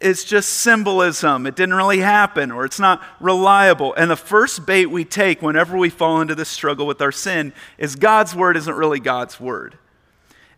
is 0.00 0.24
just 0.24 0.48
symbolism 0.48 1.46
it 1.46 1.54
didn't 1.56 1.74
really 1.74 1.98
happen 1.98 2.50
or 2.50 2.64
it's 2.64 2.80
not 2.80 3.02
reliable 3.20 3.92
and 3.94 4.10
the 4.10 4.16
first 4.16 4.64
bait 4.64 4.86
we 4.86 5.04
take 5.04 5.42
whenever 5.42 5.76
we 5.76 5.90
fall 5.90 6.20
into 6.20 6.34
this 6.34 6.48
struggle 6.48 6.86
with 6.86 7.02
our 7.02 7.12
sin 7.12 7.52
is 7.76 7.96
god's 7.96 8.34
word 8.34 8.56
isn't 8.56 8.74
really 8.74 9.00
god's 9.00 9.38
word 9.38 9.76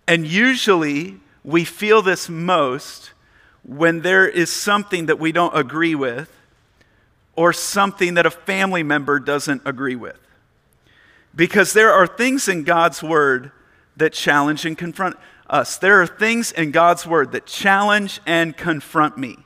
and 0.07 0.27
usually 0.27 1.19
we 1.45 1.65
feel 1.65 2.03
this 2.03 2.29
most 2.29 3.13
when 3.63 4.01
there 4.01 4.29
is 4.29 4.51
something 4.51 5.07
that 5.07 5.19
we 5.19 5.33
don't 5.33 5.57
agree 5.57 5.95
with 5.95 6.31
or 7.37 7.53
something 7.53 8.15
that 8.15 8.27
a 8.27 8.31
family 8.31 8.83
member 8.83 9.19
doesn't 9.19 9.63
agree 9.65 9.97
with. 9.97 10.19
Because 11.35 11.73
there 11.73 11.93
are 11.93 12.07
things 12.07 12.49
in 12.49 12.65
God's 12.65 13.03
word 13.03 13.53
that 13.97 14.13
challenge 14.13 14.65
and 14.65 14.77
confront 14.77 15.17
us. 15.49 15.79
There 15.79 16.01
are 16.03 16.07
things 16.07 16.53
in 16.53 16.71
God's 16.71 17.07
word 17.07 17.33
that 17.33 17.47
challenge 17.47 18.21
and 18.27 18.57
confront 18.57 19.19
me. 19.19 19.37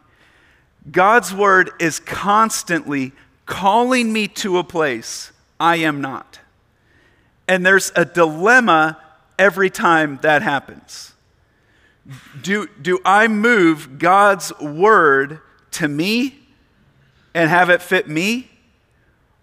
God's 0.90 1.34
word 1.34 1.70
is 1.80 1.98
constantly 2.00 3.12
calling 3.46 4.12
me 4.12 4.28
to 4.28 4.58
a 4.58 4.64
place 4.64 5.32
I 5.58 5.76
am 5.76 6.00
not. 6.00 6.40
And 7.48 7.64
there's 7.64 7.92
a 7.94 8.04
dilemma 8.04 8.98
every 9.38 9.70
time 9.70 10.18
that 10.22 10.42
happens. 10.42 11.13
Do, 12.42 12.68
do 12.80 13.00
I 13.04 13.28
move 13.28 13.98
God's 13.98 14.52
word 14.60 15.40
to 15.72 15.88
me 15.88 16.38
and 17.34 17.48
have 17.48 17.70
it 17.70 17.80
fit 17.80 18.08
me? 18.08 18.50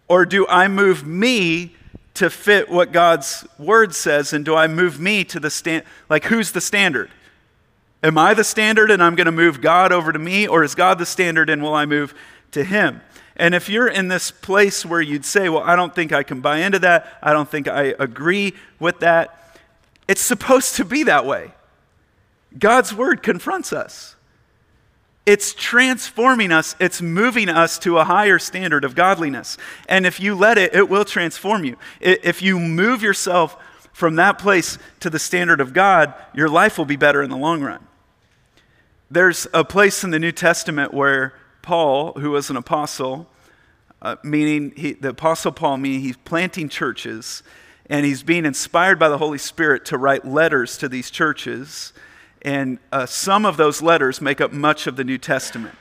Or 0.07 0.25
do 0.25 0.45
I 0.47 0.67
move 0.67 1.05
me 1.05 1.75
to 2.15 2.29
fit 2.29 2.69
what 2.69 2.91
God's 2.91 3.47
word 3.57 3.95
says? 3.95 4.33
And 4.33 4.45
do 4.45 4.55
I 4.55 4.67
move 4.67 4.99
me 4.99 5.23
to 5.25 5.39
the 5.39 5.49
stand? 5.49 5.83
Like, 6.09 6.25
who's 6.25 6.51
the 6.51 6.61
standard? 6.61 7.09
Am 8.03 8.17
I 8.17 8.33
the 8.33 8.43
standard 8.43 8.91
and 8.91 9.01
I'm 9.01 9.15
going 9.15 9.25
to 9.25 9.31
move 9.31 9.61
God 9.61 9.91
over 9.91 10.11
to 10.11 10.19
me? 10.19 10.47
Or 10.47 10.63
is 10.63 10.75
God 10.75 10.99
the 10.99 11.05
standard 11.05 11.49
and 11.49 11.61
will 11.63 11.73
I 11.73 11.85
move 11.85 12.13
to 12.51 12.63
him? 12.63 13.01
And 13.35 13.55
if 13.55 13.69
you're 13.69 13.87
in 13.87 14.07
this 14.07 14.29
place 14.29 14.85
where 14.85 15.01
you'd 15.01 15.25
say, 15.25 15.49
well, 15.49 15.63
I 15.63 15.75
don't 15.75 15.95
think 15.95 16.11
I 16.11 16.23
can 16.23 16.41
buy 16.41 16.57
into 16.57 16.79
that, 16.79 17.07
I 17.23 17.33
don't 17.33 17.49
think 17.49 17.67
I 17.67 17.95
agree 17.97 18.53
with 18.79 18.99
that, 18.99 19.57
it's 20.07 20.21
supposed 20.21 20.75
to 20.75 20.85
be 20.85 21.03
that 21.03 21.25
way. 21.25 21.51
God's 22.57 22.93
word 22.93 23.23
confronts 23.23 23.71
us. 23.73 24.15
It's 25.25 25.53
transforming 25.53 26.51
us, 26.51 26.75
it's 26.79 27.01
moving 27.01 27.47
us 27.47 27.77
to 27.79 27.99
a 27.99 28.03
higher 28.03 28.39
standard 28.39 28.83
of 28.83 28.95
godliness. 28.95 29.57
And 29.87 30.05
if 30.05 30.19
you 30.19 30.33
let 30.33 30.57
it, 30.57 30.73
it 30.73 30.89
will 30.89 31.05
transform 31.05 31.63
you. 31.63 31.77
If 31.99 32.41
you 32.41 32.59
move 32.59 33.03
yourself 33.03 33.55
from 33.93 34.15
that 34.15 34.39
place 34.39 34.79
to 35.01 35.09
the 35.09 35.19
standard 35.19 35.61
of 35.61 35.73
God, 35.73 36.13
your 36.33 36.49
life 36.49 36.77
will 36.77 36.85
be 36.85 36.95
better 36.95 37.21
in 37.21 37.29
the 37.29 37.37
long 37.37 37.61
run. 37.61 37.85
There's 39.11 39.45
a 39.53 39.63
place 39.63 40.03
in 40.03 40.09
the 40.09 40.19
New 40.19 40.31
Testament 40.31 40.93
where 40.93 41.33
Paul, 41.61 42.13
who 42.13 42.31
was 42.31 42.49
an 42.49 42.57
apostle, 42.57 43.27
uh, 44.01 44.15
meaning 44.23 44.73
he, 44.75 44.93
the 44.93 45.09
apostle 45.09 45.51
Paul, 45.51 45.77
meaning 45.77 46.01
he's 46.01 46.17
planting 46.17 46.69
churches, 46.69 47.43
and 47.87 48.05
he's 48.05 48.23
being 48.23 48.45
inspired 48.45 48.97
by 48.97 49.09
the 49.09 49.19
Holy 49.19 49.37
Spirit 49.37 49.85
to 49.85 49.97
write 49.97 50.25
letters 50.25 50.77
to 50.79 50.89
these 50.89 51.11
churches. 51.11 51.93
And 52.41 52.79
uh, 52.91 53.05
some 53.05 53.45
of 53.45 53.57
those 53.57 53.81
letters 53.81 54.21
make 54.21 54.41
up 54.41 54.51
much 54.51 54.87
of 54.87 54.95
the 54.95 55.03
New 55.03 55.17
Testament. 55.17 55.75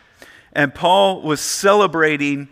And 0.52 0.75
Paul 0.75 1.23
was 1.23 1.40
celebrating 1.40 2.49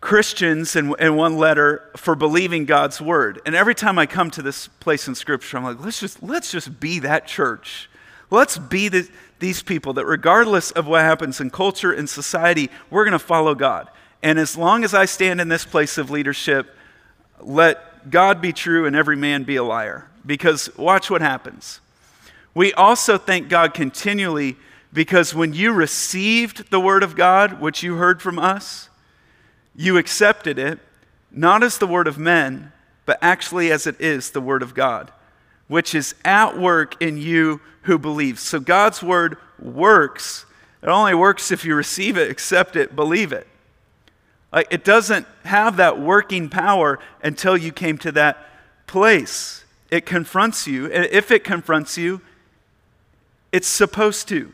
Christians 0.00 0.76
in, 0.76 0.94
in 0.98 1.16
one 1.16 1.38
letter 1.38 1.90
for 1.96 2.14
believing 2.14 2.64
God's 2.64 3.00
word. 3.00 3.40
And 3.46 3.54
every 3.54 3.74
time 3.74 3.98
I 3.98 4.06
come 4.06 4.30
to 4.32 4.42
this 4.42 4.68
place 4.68 5.08
in 5.08 5.14
Scripture, 5.14 5.56
I'm 5.56 5.64
like, 5.64 5.82
let's 5.82 6.00
just, 6.00 6.22
let's 6.22 6.52
just 6.52 6.78
be 6.78 6.98
that 7.00 7.26
church. 7.26 7.88
Let's 8.30 8.58
be 8.58 8.88
the, 8.88 9.08
these 9.38 9.62
people 9.62 9.94
that, 9.94 10.04
regardless 10.04 10.70
of 10.72 10.86
what 10.86 11.00
happens 11.02 11.40
in 11.40 11.50
culture 11.50 11.92
and 11.92 12.08
society, 12.08 12.70
we're 12.90 13.04
going 13.04 13.12
to 13.12 13.18
follow 13.18 13.54
God. 13.54 13.88
And 14.22 14.38
as 14.38 14.56
long 14.56 14.84
as 14.84 14.94
I 14.94 15.04
stand 15.04 15.40
in 15.40 15.48
this 15.48 15.64
place 15.64 15.98
of 15.98 16.10
leadership, 16.10 16.74
let 17.40 18.10
God 18.10 18.40
be 18.40 18.52
true 18.52 18.86
and 18.86 18.96
every 18.96 19.16
man 19.16 19.44
be 19.44 19.56
a 19.56 19.64
liar. 19.64 20.08
Because 20.24 20.76
watch 20.76 21.10
what 21.10 21.20
happens. 21.20 21.80
We 22.56 22.72
also 22.72 23.18
thank 23.18 23.50
God 23.50 23.74
continually 23.74 24.56
because 24.90 25.34
when 25.34 25.52
you 25.52 25.74
received 25.74 26.70
the 26.70 26.80
Word 26.80 27.02
of 27.02 27.14
God, 27.14 27.60
which 27.60 27.82
you 27.82 27.96
heard 27.96 28.22
from 28.22 28.38
us, 28.38 28.88
you 29.74 29.98
accepted 29.98 30.58
it, 30.58 30.78
not 31.30 31.62
as 31.62 31.76
the 31.76 31.86
Word 31.86 32.08
of 32.08 32.16
men, 32.16 32.72
but 33.04 33.18
actually 33.20 33.70
as 33.70 33.86
it 33.86 34.00
is 34.00 34.30
the 34.30 34.40
Word 34.40 34.62
of 34.62 34.72
God, 34.72 35.12
which 35.68 35.94
is 35.94 36.14
at 36.24 36.58
work 36.58 36.96
in 37.02 37.18
you 37.18 37.60
who 37.82 37.98
believe. 37.98 38.38
So 38.40 38.58
God's 38.58 39.02
Word 39.02 39.36
works. 39.58 40.46
It 40.82 40.88
only 40.88 41.12
works 41.12 41.50
if 41.52 41.62
you 41.62 41.74
receive 41.74 42.16
it, 42.16 42.30
accept 42.30 42.74
it, 42.74 42.96
believe 42.96 43.34
it. 43.34 43.46
Like 44.50 44.68
it 44.70 44.82
doesn't 44.82 45.26
have 45.44 45.76
that 45.76 46.00
working 46.00 46.48
power 46.48 47.00
until 47.22 47.54
you 47.54 47.70
came 47.70 47.98
to 47.98 48.12
that 48.12 48.48
place. 48.86 49.62
It 49.90 50.06
confronts 50.06 50.66
you. 50.66 50.86
If 50.86 51.30
it 51.30 51.44
confronts 51.44 51.98
you, 51.98 52.22
it's 53.56 53.66
supposed 53.66 54.28
to. 54.28 54.52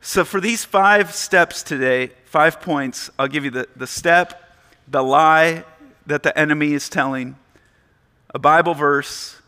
So, 0.00 0.24
for 0.24 0.40
these 0.40 0.64
five 0.64 1.12
steps 1.12 1.64
today, 1.64 2.12
five 2.24 2.60
points, 2.60 3.10
I'll 3.18 3.26
give 3.26 3.44
you 3.44 3.50
the, 3.50 3.68
the 3.74 3.88
step, 3.88 4.54
the 4.86 5.02
lie 5.02 5.64
that 6.06 6.22
the 6.22 6.36
enemy 6.38 6.72
is 6.72 6.88
telling, 6.88 7.36
a 8.32 8.38
Bible 8.38 8.74
verse, 8.74 9.40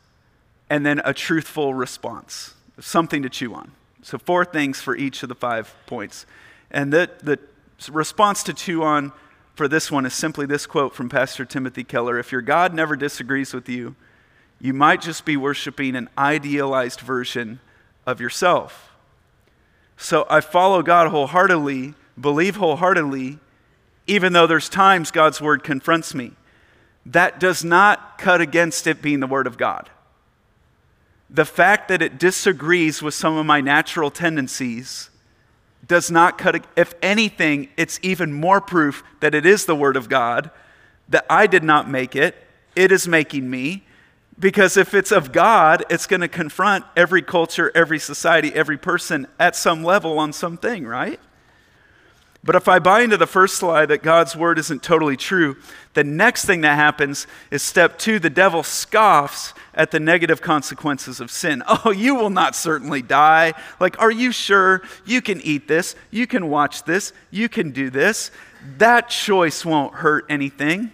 and 0.68 0.84
then 0.84 1.02
a 1.04 1.14
truthful 1.14 1.72
response. 1.72 2.54
Something 2.80 3.22
to 3.22 3.28
chew 3.28 3.54
on. 3.54 3.70
So, 4.02 4.18
four 4.18 4.44
things 4.44 4.80
for 4.80 4.96
each 4.96 5.22
of 5.22 5.28
the 5.28 5.36
five 5.36 5.72
points. 5.86 6.26
And 6.72 6.92
the, 6.92 7.08
the 7.22 7.38
response 7.92 8.42
to 8.42 8.54
chew 8.54 8.82
on 8.82 9.12
for 9.54 9.68
this 9.68 9.88
one 9.88 10.04
is 10.04 10.14
simply 10.14 10.46
this 10.46 10.66
quote 10.66 10.96
from 10.96 11.08
Pastor 11.08 11.44
Timothy 11.44 11.84
Keller 11.84 12.18
If 12.18 12.32
your 12.32 12.42
God 12.42 12.74
never 12.74 12.96
disagrees 12.96 13.54
with 13.54 13.68
you, 13.68 13.94
you 14.60 14.72
might 14.72 15.00
just 15.00 15.24
be 15.24 15.36
worshiping 15.36 15.94
an 15.94 16.08
idealized 16.18 16.98
version 16.98 17.60
of 18.06 18.20
yourself. 18.20 18.92
So 19.96 20.26
I 20.28 20.40
follow 20.40 20.82
God 20.82 21.08
wholeheartedly, 21.08 21.94
believe 22.20 22.56
wholeheartedly, 22.56 23.38
even 24.06 24.32
though 24.32 24.46
there's 24.46 24.68
times 24.68 25.10
God's 25.10 25.40
word 25.40 25.62
confronts 25.62 26.14
me. 26.14 26.32
That 27.06 27.38
does 27.38 27.64
not 27.64 28.18
cut 28.18 28.40
against 28.40 28.86
it 28.86 29.02
being 29.02 29.20
the 29.20 29.26
word 29.26 29.46
of 29.46 29.56
God. 29.56 29.90
The 31.30 31.44
fact 31.44 31.88
that 31.88 32.02
it 32.02 32.18
disagrees 32.18 33.02
with 33.02 33.14
some 33.14 33.36
of 33.36 33.46
my 33.46 33.60
natural 33.60 34.10
tendencies 34.10 35.10
does 35.86 36.10
not 36.10 36.38
cut, 36.38 36.64
if 36.76 36.94
anything, 37.02 37.68
it's 37.76 37.98
even 38.02 38.32
more 38.32 38.60
proof 38.60 39.02
that 39.20 39.34
it 39.34 39.44
is 39.44 39.66
the 39.66 39.76
word 39.76 39.96
of 39.96 40.08
God, 40.08 40.50
that 41.08 41.26
I 41.28 41.46
did 41.46 41.62
not 41.62 41.88
make 41.88 42.16
it, 42.16 42.36
it 42.74 42.90
is 42.90 43.06
making 43.06 43.50
me, 43.50 43.84
because 44.38 44.76
if 44.76 44.94
it's 44.94 45.12
of 45.12 45.32
God, 45.32 45.84
it's 45.90 46.06
going 46.06 46.20
to 46.20 46.28
confront 46.28 46.84
every 46.96 47.22
culture, 47.22 47.70
every 47.74 47.98
society, 47.98 48.52
every 48.54 48.76
person 48.76 49.26
at 49.38 49.54
some 49.54 49.84
level 49.84 50.18
on 50.18 50.32
something, 50.32 50.86
right? 50.86 51.20
But 52.44 52.56
if 52.56 52.68
I 52.68 52.78
buy 52.78 53.00
into 53.00 53.16
the 53.16 53.26
first 53.26 53.62
lie 53.62 53.86
that 53.86 54.02
God's 54.02 54.36
word 54.36 54.58
isn't 54.58 54.82
totally 54.82 55.16
true, 55.16 55.56
the 55.94 56.04
next 56.04 56.44
thing 56.44 56.60
that 56.60 56.74
happens 56.74 57.26
is 57.50 57.62
step 57.62 57.98
two 57.98 58.18
the 58.18 58.28
devil 58.28 58.62
scoffs 58.62 59.54
at 59.72 59.90
the 59.92 59.98
negative 59.98 60.42
consequences 60.42 61.20
of 61.20 61.30
sin. 61.30 61.62
Oh, 61.86 61.90
you 61.90 62.14
will 62.14 62.30
not 62.30 62.54
certainly 62.54 63.02
die. 63.02 63.54
Like, 63.80 64.00
are 64.00 64.10
you 64.10 64.30
sure 64.30 64.82
you 65.06 65.22
can 65.22 65.40
eat 65.40 65.68
this? 65.68 65.96
You 66.10 66.26
can 66.26 66.48
watch 66.48 66.84
this? 66.84 67.12
You 67.30 67.48
can 67.48 67.70
do 67.70 67.90
this? 67.90 68.30
That 68.78 69.08
choice 69.08 69.64
won't 69.64 69.94
hurt 69.94 70.26
anything. 70.28 70.92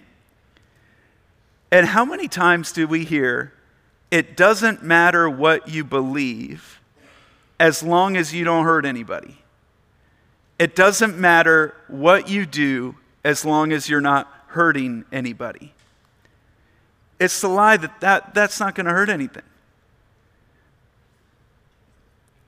And 1.73 1.87
how 1.87 2.05
many 2.05 2.29
times 2.29 2.73
do 2.73 2.87
we 2.87 3.05
hear, 3.05 3.53
it 4.11 4.37
doesn't 4.37 4.83
matter 4.83 5.31
what 5.31 5.69
you 5.69 5.85
believe 5.85 6.81
as 7.59 7.83
long 7.83 8.17
as 8.17 8.35
you 8.35 8.45
don't 8.45 8.65
hurt 8.65 8.85
anybody? 8.85 9.39
It 10.59 10.75
doesn't 10.75 11.17
matter 11.17 11.75
what 11.89 12.29
you 12.29 12.45
do 12.45 12.97
as 13.25 13.45
long 13.45 13.73
as 13.73 13.89
you're 13.89 14.01
not 14.01 14.29
hurting 14.49 15.05
anybody. 15.13 15.73
It's 17.19 17.41
the 17.41 17.49
lie 17.49 17.77
that, 17.77 18.01
that 18.01 18.35
that's 18.35 18.59
not 18.59 18.75
going 18.75 18.87
to 18.87 18.93
hurt 18.93 19.09
anything. 19.09 19.43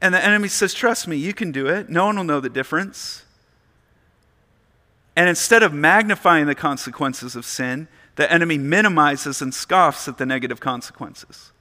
And 0.00 0.12
the 0.12 0.22
enemy 0.22 0.48
says, 0.48 0.74
Trust 0.74 1.06
me, 1.06 1.16
you 1.16 1.32
can 1.32 1.52
do 1.52 1.68
it. 1.68 1.88
No 1.88 2.06
one 2.06 2.16
will 2.16 2.24
know 2.24 2.40
the 2.40 2.48
difference. 2.48 3.24
And 5.14 5.28
instead 5.28 5.62
of 5.62 5.72
magnifying 5.72 6.46
the 6.46 6.54
consequences 6.54 7.36
of 7.36 7.44
sin, 7.44 7.86
the 8.16 8.30
enemy 8.30 8.58
minimizes 8.58 9.40
and 9.40 9.54
scoffs 9.54 10.06
at 10.08 10.18
the 10.18 10.26
negative 10.26 10.60
consequences. 10.60 11.52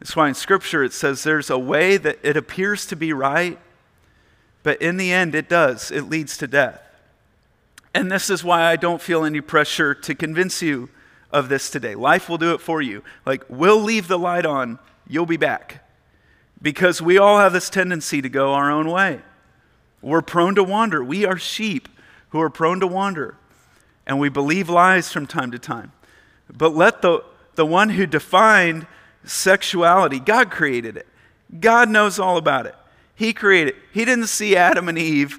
That's 0.00 0.16
why 0.16 0.28
in 0.28 0.34
Scripture 0.34 0.82
it 0.82 0.92
says 0.92 1.22
there's 1.22 1.50
a 1.50 1.58
way 1.58 1.96
that 1.96 2.18
it 2.22 2.36
appears 2.36 2.86
to 2.86 2.96
be 2.96 3.12
right, 3.12 3.58
but 4.62 4.80
in 4.80 4.96
the 4.96 5.12
end, 5.12 5.34
it 5.34 5.48
does. 5.48 5.90
It 5.90 6.08
leads 6.08 6.36
to 6.38 6.46
death. 6.46 6.80
And 7.94 8.10
this 8.10 8.28
is 8.28 8.42
why 8.42 8.64
I 8.64 8.76
don't 8.76 9.00
feel 9.00 9.24
any 9.24 9.40
pressure 9.40 9.94
to 9.94 10.14
convince 10.14 10.60
you 10.62 10.88
of 11.30 11.48
this 11.48 11.70
today. 11.70 11.94
Life 11.94 12.28
will 12.28 12.38
do 12.38 12.54
it 12.54 12.60
for 12.60 12.82
you. 12.82 13.04
Like, 13.24 13.44
we'll 13.48 13.80
leave 13.80 14.08
the 14.08 14.18
light 14.18 14.46
on, 14.46 14.78
you'll 15.06 15.26
be 15.26 15.36
back. 15.36 15.86
Because 16.60 17.02
we 17.02 17.18
all 17.18 17.38
have 17.38 17.52
this 17.52 17.68
tendency 17.70 18.22
to 18.22 18.28
go 18.28 18.54
our 18.54 18.70
own 18.70 18.90
way. 18.90 19.20
We're 20.00 20.22
prone 20.22 20.54
to 20.56 20.64
wander. 20.64 21.04
We 21.04 21.24
are 21.24 21.38
sheep 21.38 21.88
who 22.30 22.40
are 22.40 22.50
prone 22.50 22.80
to 22.80 22.86
wander. 22.86 23.36
And 24.06 24.18
we 24.18 24.28
believe 24.28 24.68
lies 24.68 25.10
from 25.10 25.26
time 25.26 25.50
to 25.52 25.58
time. 25.58 25.92
But 26.52 26.74
let 26.74 27.02
the, 27.02 27.24
the 27.54 27.66
one 27.66 27.90
who 27.90 28.06
defined 28.06 28.86
sexuality, 29.24 30.20
God 30.20 30.50
created 30.50 30.96
it, 30.96 31.06
God 31.60 31.88
knows 31.88 32.18
all 32.18 32.36
about 32.36 32.66
it. 32.66 32.74
He 33.14 33.32
created. 33.32 33.74
it. 33.74 33.80
He 33.92 34.04
didn't 34.04 34.26
see 34.26 34.56
Adam 34.56 34.88
and 34.88 34.98
Eve 34.98 35.38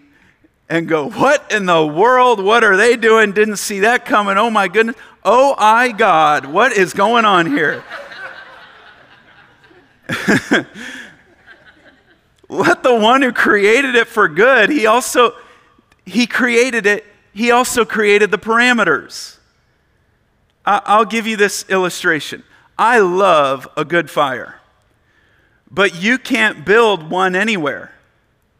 and 0.69 0.87
go, 0.87 1.09
What 1.09 1.51
in 1.51 1.65
the 1.65 1.85
world? 1.85 2.43
What 2.43 2.63
are 2.63 2.77
they 2.77 2.95
doing? 2.95 3.33
Didn't 3.33 3.57
see 3.57 3.81
that 3.81 4.05
coming. 4.05 4.37
Oh 4.37 4.49
my 4.49 4.67
goodness. 4.67 4.95
Oh, 5.23 5.55
I 5.57 5.91
God, 5.91 6.45
what 6.45 6.71
is 6.73 6.93
going 6.93 7.25
on 7.25 7.47
here? 7.47 7.83
Let 12.47 12.83
the 12.83 12.95
one 12.95 13.23
who 13.23 13.33
created 13.33 13.95
it 13.95 14.07
for 14.07 14.27
good, 14.27 14.69
he 14.69 14.85
also 14.85 15.33
he 16.05 16.27
created 16.27 16.85
it, 16.85 17.03
he 17.35 17.51
also 17.51 17.83
created 17.83 18.31
the 18.31 18.37
parameters. 18.37 19.37
I'll 20.65 21.05
give 21.05 21.27
you 21.27 21.35
this 21.35 21.65
illustration. 21.67 22.43
I 22.77 22.99
love 22.99 23.67
a 23.75 23.83
good 23.83 24.09
fire. 24.09 24.61
But 25.69 26.01
you 26.01 26.17
can't 26.17 26.65
build 26.65 27.09
one 27.09 27.35
anywhere. 27.35 27.91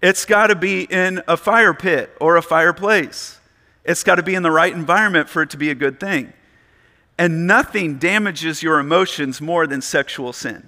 It's 0.04 0.26
got 0.26 0.48
to 0.48 0.56
be 0.56 0.84
in 0.84 1.24
a 1.26 1.38
fire 1.38 1.74
pit 1.74 2.16
or 2.20 2.36
a 2.36 2.42
fireplace. 2.42 3.40
It's 3.86 4.04
got 4.04 4.16
to 4.16 4.24
be 4.24 4.36
in 4.36 4.44
the 4.44 4.52
right 4.52 4.74
environment 4.74 5.30
for 5.30 5.42
it 5.42 5.52
to 5.52 5.58
be 5.58 5.70
a 5.70 5.76
good 5.76 5.98
thing. 5.98 6.34
And 7.18 7.48
nothing 7.48 7.98
damages 7.98 8.62
your 8.62 8.80
emotions 8.80 9.40
more 9.40 9.68
than 9.68 9.82
sexual 9.82 10.34
sin. 10.34 10.68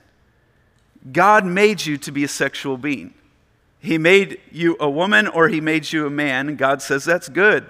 God 1.12 1.46
made 1.46 1.86
you 1.86 1.98
to 1.98 2.12
be 2.14 2.24
a 2.24 2.30
sexual 2.30 2.78
being. 2.78 3.14
He 3.82 3.98
made 3.98 4.40
you 4.50 4.78
a 4.80 4.90
woman 4.90 5.28
or 5.28 5.50
he 5.50 5.60
made 5.60 5.92
you 5.92 6.08
a 6.08 6.10
man, 6.10 6.48
and 6.48 6.58
God 6.58 6.82
says 6.82 7.04
that's 7.04 7.28
good. 7.28 7.70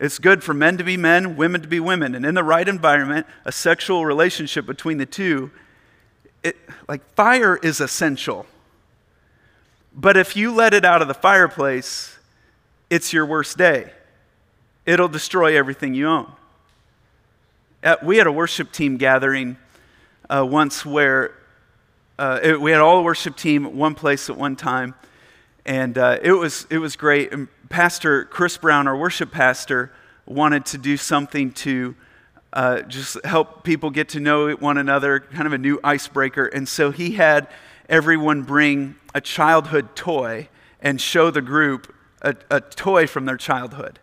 It's 0.00 0.18
good 0.18 0.42
for 0.42 0.54
men 0.54 0.78
to 0.78 0.84
be 0.84 0.96
men, 0.96 1.36
women 1.36 1.60
to 1.60 1.68
be 1.68 1.78
women. 1.78 2.14
And 2.14 2.24
in 2.24 2.34
the 2.34 2.42
right 2.42 2.66
environment, 2.66 3.26
a 3.44 3.52
sexual 3.52 4.06
relationship 4.06 4.66
between 4.66 4.98
the 4.98 5.06
two 5.06 5.50
it, 6.42 6.56
like 6.88 7.04
fire 7.14 7.56
is 7.56 7.80
essential. 7.80 8.46
But 9.94 10.16
if 10.16 10.36
you 10.36 10.54
let 10.54 10.72
it 10.72 10.84
out 10.84 11.02
of 11.02 11.08
the 11.08 11.14
fireplace, 11.14 12.18
it's 12.88 13.12
your 13.12 13.26
worst 13.26 13.58
day. 13.58 13.92
It'll 14.86 15.08
destroy 15.08 15.58
everything 15.58 15.94
you 15.94 16.08
own. 16.08 16.32
At, 17.82 18.04
we 18.04 18.16
had 18.16 18.26
a 18.26 18.32
worship 18.32 18.72
team 18.72 18.96
gathering 18.96 19.56
uh, 20.28 20.46
once 20.48 20.86
where 20.86 21.34
uh, 22.18 22.40
it, 22.42 22.60
we 22.60 22.70
had 22.70 22.80
all 22.80 22.96
the 22.96 23.02
worship 23.02 23.36
team 23.36 23.66
at 23.66 23.72
one 23.72 23.94
place 23.94 24.30
at 24.30 24.36
one 24.36 24.56
time, 24.56 24.94
and 25.70 25.96
uh, 25.98 26.18
it, 26.20 26.32
was, 26.32 26.66
it 26.68 26.78
was 26.78 26.96
great. 26.96 27.32
And 27.32 27.46
Pastor 27.68 28.24
Chris 28.24 28.58
Brown, 28.58 28.88
our 28.88 28.96
worship 28.96 29.30
pastor, 29.30 29.92
wanted 30.26 30.66
to 30.66 30.78
do 30.78 30.96
something 30.96 31.52
to 31.52 31.94
uh, 32.52 32.82
just 32.82 33.24
help 33.24 33.62
people 33.62 33.90
get 33.90 34.08
to 34.08 34.18
know 34.18 34.50
one 34.50 34.78
another, 34.78 35.20
kind 35.20 35.46
of 35.46 35.52
a 35.52 35.58
new 35.58 35.78
icebreaker. 35.84 36.46
And 36.46 36.68
so 36.68 36.90
he 36.90 37.12
had 37.12 37.46
everyone 37.88 38.42
bring 38.42 38.96
a 39.14 39.20
childhood 39.20 39.94
toy 39.94 40.48
and 40.80 41.00
show 41.00 41.30
the 41.30 41.40
group 41.40 41.94
a, 42.20 42.34
a 42.50 42.60
toy 42.60 43.06
from 43.06 43.26
their 43.26 43.36
childhood. 43.36 44.00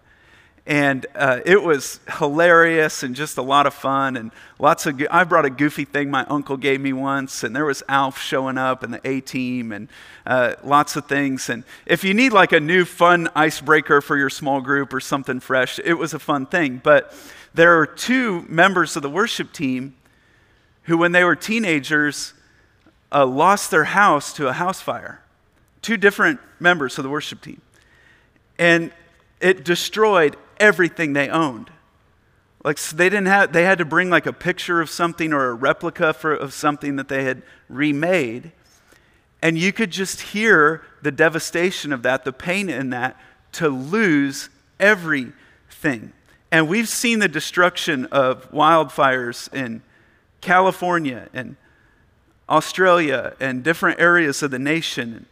And 0.67 1.05
uh, 1.15 1.39
it 1.45 1.63
was 1.63 2.01
hilarious 2.17 3.01
and 3.01 3.15
just 3.15 3.37
a 3.37 3.41
lot 3.41 3.65
of 3.65 3.73
fun 3.73 4.17
and 4.17 4.31
lots 4.59 4.85
of. 4.85 5.01
I 5.09 5.23
brought 5.23 5.45
a 5.45 5.49
goofy 5.49 5.85
thing 5.85 6.11
my 6.11 6.25
uncle 6.25 6.57
gave 6.57 6.81
me 6.81 6.91
once, 6.91 7.41
and 7.41 7.55
there 7.55 7.63
was 7.63 7.83
Alf 7.87 8.19
showing 8.19 8.57
up 8.57 8.83
and 8.83 8.93
the 8.93 8.99
A 9.07 9.21
Team 9.21 9.71
and 9.71 9.87
uh, 10.25 10.55
lots 10.65 10.97
of 10.97 11.05
things. 11.05 11.49
And 11.49 11.63
if 11.85 12.03
you 12.03 12.13
need 12.13 12.33
like 12.33 12.51
a 12.51 12.59
new 12.59 12.83
fun 12.83 13.29
icebreaker 13.33 14.01
for 14.01 14.17
your 14.17 14.29
small 14.29 14.59
group 14.59 14.93
or 14.93 14.99
something 14.99 15.39
fresh, 15.39 15.79
it 15.85 15.93
was 15.93 16.13
a 16.13 16.19
fun 16.19 16.45
thing. 16.45 16.81
But 16.83 17.13
there 17.53 17.79
are 17.79 17.85
two 17.85 18.41
members 18.49 18.97
of 18.97 19.03
the 19.03 19.09
worship 19.09 19.53
team 19.53 19.95
who, 20.83 20.97
when 20.97 21.13
they 21.13 21.23
were 21.23 21.37
teenagers, 21.37 22.33
uh, 23.09 23.25
lost 23.25 23.71
their 23.71 23.85
house 23.85 24.33
to 24.33 24.49
a 24.49 24.53
house 24.53 24.81
fire. 24.81 25.21
Two 25.81 25.95
different 25.95 26.41
members 26.59 26.97
of 26.97 27.05
the 27.05 27.09
worship 27.09 27.41
team. 27.41 27.61
And 28.59 28.91
it 29.39 29.63
destroyed 29.63 30.35
everything 30.59 31.13
they 31.13 31.29
owned. 31.29 31.71
Like 32.63 32.77
so 32.77 32.95
they 32.95 33.09
didn't 33.09 33.27
have, 33.27 33.53
they 33.53 33.63
had 33.63 33.77
to 33.77 33.85
bring 33.85 34.09
like 34.09 34.25
a 34.25 34.33
picture 34.33 34.81
of 34.81 34.89
something 34.89 35.31
or 35.33 35.49
a 35.49 35.53
replica 35.53 36.13
for, 36.13 36.33
of 36.33 36.53
something 36.53 36.95
that 36.97 37.07
they 37.07 37.23
had 37.23 37.43
remade. 37.69 38.51
And 39.41 39.57
you 39.57 39.71
could 39.71 39.91
just 39.91 40.21
hear 40.21 40.83
the 41.01 41.11
devastation 41.11 41.93
of 41.93 42.03
that, 42.03 42.25
the 42.25 42.33
pain 42.33 42.69
in 42.69 42.89
that, 42.89 43.15
to 43.53 43.69
lose 43.69 44.49
everything. 44.79 46.11
And 46.51 46.67
we've 46.67 46.89
seen 46.89 47.19
the 47.19 47.27
destruction 47.27 48.05
of 48.07 48.51
wildfires 48.51 49.53
in 49.53 49.81
California 50.41 51.29
and 51.33 51.55
Australia 52.49 53.35
and 53.39 53.63
different 53.63 53.99
areas 53.99 54.41
of 54.41 54.51
the 54.51 54.59
nation. 54.59 55.25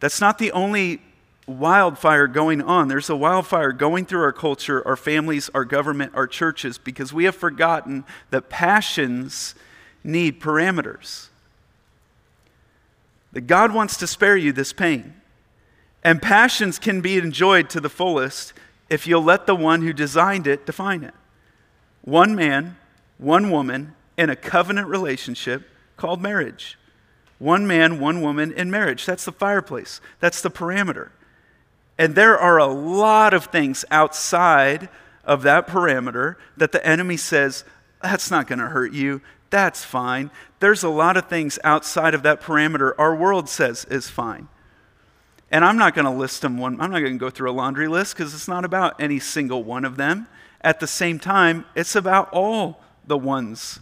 That's 0.00 0.20
not 0.20 0.38
the 0.38 0.52
only 0.52 1.02
wildfire 1.46 2.26
going 2.26 2.60
on. 2.60 2.88
There's 2.88 3.08
a 3.08 3.16
wildfire 3.16 3.72
going 3.72 4.04
through 4.06 4.22
our 4.22 4.32
culture, 4.32 4.86
our 4.86 4.96
families, 4.96 5.48
our 5.54 5.64
government, 5.64 6.12
our 6.14 6.26
churches, 6.26 6.78
because 6.78 7.12
we 7.12 7.24
have 7.24 7.36
forgotten 7.36 8.04
that 8.30 8.48
passions 8.48 9.54
need 10.02 10.40
parameters. 10.40 11.28
That 13.32 13.42
God 13.42 13.72
wants 13.72 13.96
to 13.98 14.06
spare 14.06 14.36
you 14.36 14.52
this 14.52 14.72
pain. 14.72 15.14
And 16.02 16.22
passions 16.22 16.78
can 16.78 17.00
be 17.00 17.18
enjoyed 17.18 17.68
to 17.70 17.80
the 17.80 17.88
fullest 17.88 18.52
if 18.88 19.06
you'll 19.06 19.22
let 19.22 19.46
the 19.46 19.56
one 19.56 19.82
who 19.82 19.92
designed 19.92 20.46
it 20.46 20.66
define 20.66 21.02
it. 21.02 21.14
One 22.02 22.34
man, 22.34 22.76
one 23.18 23.50
woman 23.50 23.94
in 24.16 24.30
a 24.30 24.36
covenant 24.36 24.88
relationship 24.88 25.68
called 25.96 26.22
marriage. 26.22 26.78
One 27.38 27.66
man, 27.66 28.00
one 28.00 28.22
woman 28.22 28.52
in 28.52 28.70
marriage. 28.70 29.04
That's 29.04 29.24
the 29.24 29.32
fireplace, 29.32 30.00
that's 30.20 30.40
the 30.40 30.50
parameter. 30.50 31.10
And 31.98 32.14
there 32.14 32.38
are 32.38 32.58
a 32.58 32.66
lot 32.66 33.32
of 33.32 33.46
things 33.46 33.84
outside 33.90 34.88
of 35.24 35.42
that 35.42 35.66
parameter 35.66 36.36
that 36.56 36.72
the 36.72 36.86
enemy 36.86 37.16
says, 37.16 37.64
that's 38.02 38.30
not 38.30 38.46
going 38.46 38.58
to 38.58 38.66
hurt 38.66 38.92
you. 38.92 39.20
That's 39.50 39.84
fine. 39.84 40.30
There's 40.60 40.82
a 40.82 40.88
lot 40.88 41.16
of 41.16 41.28
things 41.28 41.58
outside 41.64 42.14
of 42.14 42.22
that 42.22 42.40
parameter 42.40 42.92
our 42.98 43.14
world 43.14 43.48
says 43.48 43.84
is 43.86 44.08
fine. 44.08 44.48
And 45.50 45.64
I'm 45.64 45.78
not 45.78 45.94
going 45.94 46.04
to 46.04 46.10
list 46.10 46.42
them 46.42 46.58
one, 46.58 46.80
I'm 46.80 46.90
not 46.90 47.00
going 47.00 47.12
to 47.12 47.18
go 47.18 47.30
through 47.30 47.50
a 47.50 47.52
laundry 47.52 47.88
list 47.88 48.16
because 48.16 48.34
it's 48.34 48.48
not 48.48 48.64
about 48.64 49.00
any 49.00 49.18
single 49.18 49.62
one 49.62 49.84
of 49.84 49.96
them. 49.96 50.26
At 50.60 50.80
the 50.80 50.86
same 50.86 51.18
time, 51.18 51.64
it's 51.76 51.94
about 51.94 52.28
all 52.32 52.82
the 53.06 53.16
ones 53.16 53.78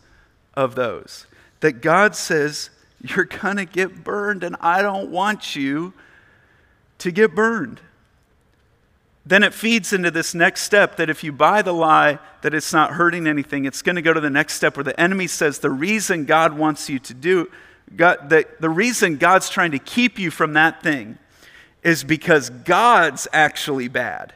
of 0.53 0.75
those. 0.75 1.27
That 1.61 1.81
God 1.81 2.15
says, 2.15 2.69
you're 3.01 3.25
going 3.25 3.57
to 3.57 3.65
get 3.65 4.05
burned, 4.05 4.45
and 4.45 4.57
I 4.61 4.83
don't 4.83 5.11
want 5.11 5.57
you 5.57 5.95
to 6.99 7.11
get 7.11 7.35
burned. 7.35 7.81
Then 9.27 9.43
it 9.43 9.55
feeds 9.55 9.93
into 9.93 10.11
this 10.11 10.35
next 10.35 10.63
step 10.63 10.97
that 10.97 11.09
if 11.09 11.25
you 11.25 11.33
buy 11.33 11.63
the 11.63 11.73
lie 11.73 12.19
that 12.43 12.53
it's 12.53 12.73
not 12.73 12.93
hurting 12.93 13.27
anything, 13.27 13.65
it's 13.65 13.81
going 13.81 13.97
to 13.97 14.03
go 14.03 14.13
to 14.13 14.21
the 14.21 14.31
next 14.31 14.55
step 14.55 14.77
where 14.77 14.85
the 14.85 14.99
enemy 15.01 15.27
says 15.27 15.61
the 15.61 15.71
reason 15.71 16.27
God 16.27 16.53
wants 16.59 16.91
you 16.91 16.99
to 16.99 17.15
do, 17.15 17.51
God, 17.97 18.29
the, 18.29 18.47
the 18.61 18.69
reason 18.69 19.17
God's 19.17 19.49
trying 19.49 19.71
to 19.71 19.79
keep 19.79 20.19
you 20.19 20.31
from 20.31 20.53
that 20.55 20.83
thing 20.83 21.19
is 21.83 22.05
because 22.05 22.51
God's 22.51 23.27
actually 23.33 23.89
bad. 23.89 24.35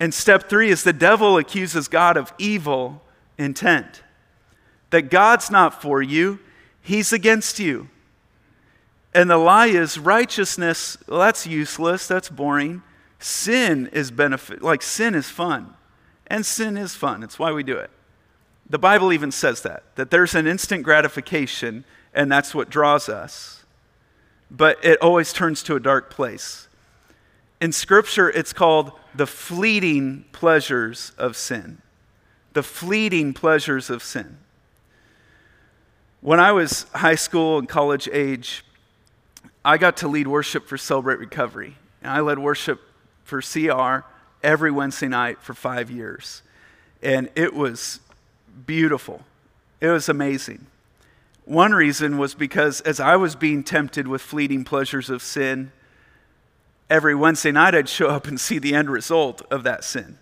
And 0.00 0.12
step 0.12 0.48
three 0.48 0.70
is 0.70 0.82
the 0.82 0.92
devil 0.92 1.38
accuses 1.38 1.88
God 1.88 2.16
of 2.16 2.32
evil 2.38 3.02
intent. 3.36 4.02
That 4.90 5.10
God's 5.10 5.50
not 5.50 5.82
for 5.82 6.02
you, 6.02 6.40
he's 6.80 7.12
against 7.12 7.58
you. 7.60 7.88
And 9.14 9.30
the 9.30 9.36
lie 9.36 9.66
is 9.66 9.98
righteousness, 9.98 10.96
well, 11.08 11.20
that's 11.20 11.46
useless, 11.46 12.06
that's 12.08 12.28
boring. 12.28 12.82
Sin 13.18 13.88
is 13.92 14.10
benefit, 14.10 14.62
like 14.62 14.82
sin 14.82 15.14
is 15.14 15.28
fun. 15.28 15.74
And 16.26 16.44
sin 16.44 16.76
is 16.76 16.94
fun. 16.94 17.22
It's 17.22 17.38
why 17.38 17.52
we 17.52 17.62
do 17.62 17.76
it. 17.76 17.90
The 18.68 18.78
Bible 18.78 19.12
even 19.12 19.32
says 19.32 19.62
that, 19.62 19.82
that 19.96 20.10
there's 20.10 20.34
an 20.34 20.46
instant 20.46 20.82
gratification, 20.82 21.84
and 22.12 22.30
that's 22.30 22.54
what 22.54 22.68
draws 22.68 23.08
us. 23.08 23.64
But 24.50 24.82
it 24.84 25.00
always 25.00 25.32
turns 25.32 25.62
to 25.64 25.74
a 25.74 25.80
dark 25.80 26.10
place. 26.10 26.68
In 27.60 27.72
Scripture, 27.72 28.28
it's 28.30 28.52
called 28.52 28.92
the 29.14 29.26
fleeting 29.26 30.26
pleasures 30.32 31.12
of 31.18 31.36
sin. 31.36 31.80
The 32.52 32.62
fleeting 32.62 33.32
pleasures 33.32 33.90
of 33.90 34.02
sin. 34.02 34.38
When 36.20 36.40
I 36.40 36.52
was 36.52 36.86
high 36.94 37.14
school 37.14 37.58
and 37.58 37.68
college 37.68 38.08
age, 38.12 38.64
I 39.64 39.78
got 39.78 39.96
to 39.98 40.08
lead 40.08 40.28
worship 40.28 40.66
for 40.66 40.76
Celebrate 40.76 41.18
Recovery. 41.18 41.76
And 42.02 42.12
I 42.12 42.20
led 42.20 42.38
worship 42.38 42.80
for 43.28 43.42
CR 43.42 44.06
every 44.42 44.70
Wednesday 44.70 45.06
night 45.06 45.42
for 45.42 45.52
five 45.52 45.90
years. 45.90 46.42
And 47.02 47.28
it 47.34 47.54
was 47.54 48.00
beautiful. 48.66 49.22
It 49.80 49.88
was 49.88 50.08
amazing. 50.08 50.66
One 51.44 51.72
reason 51.72 52.16
was 52.16 52.34
because 52.34 52.80
as 52.80 53.00
I 53.00 53.16
was 53.16 53.36
being 53.36 53.62
tempted 53.62 54.08
with 54.08 54.22
fleeting 54.22 54.64
pleasures 54.64 55.10
of 55.10 55.22
sin, 55.22 55.72
every 56.88 57.14
Wednesday 57.14 57.52
night 57.52 57.74
I'd 57.74 57.88
show 57.88 58.08
up 58.08 58.26
and 58.26 58.40
see 58.40 58.58
the 58.58 58.74
end 58.74 58.88
result 58.88 59.42
of 59.50 59.62
that 59.64 59.84
sin. 59.84 60.18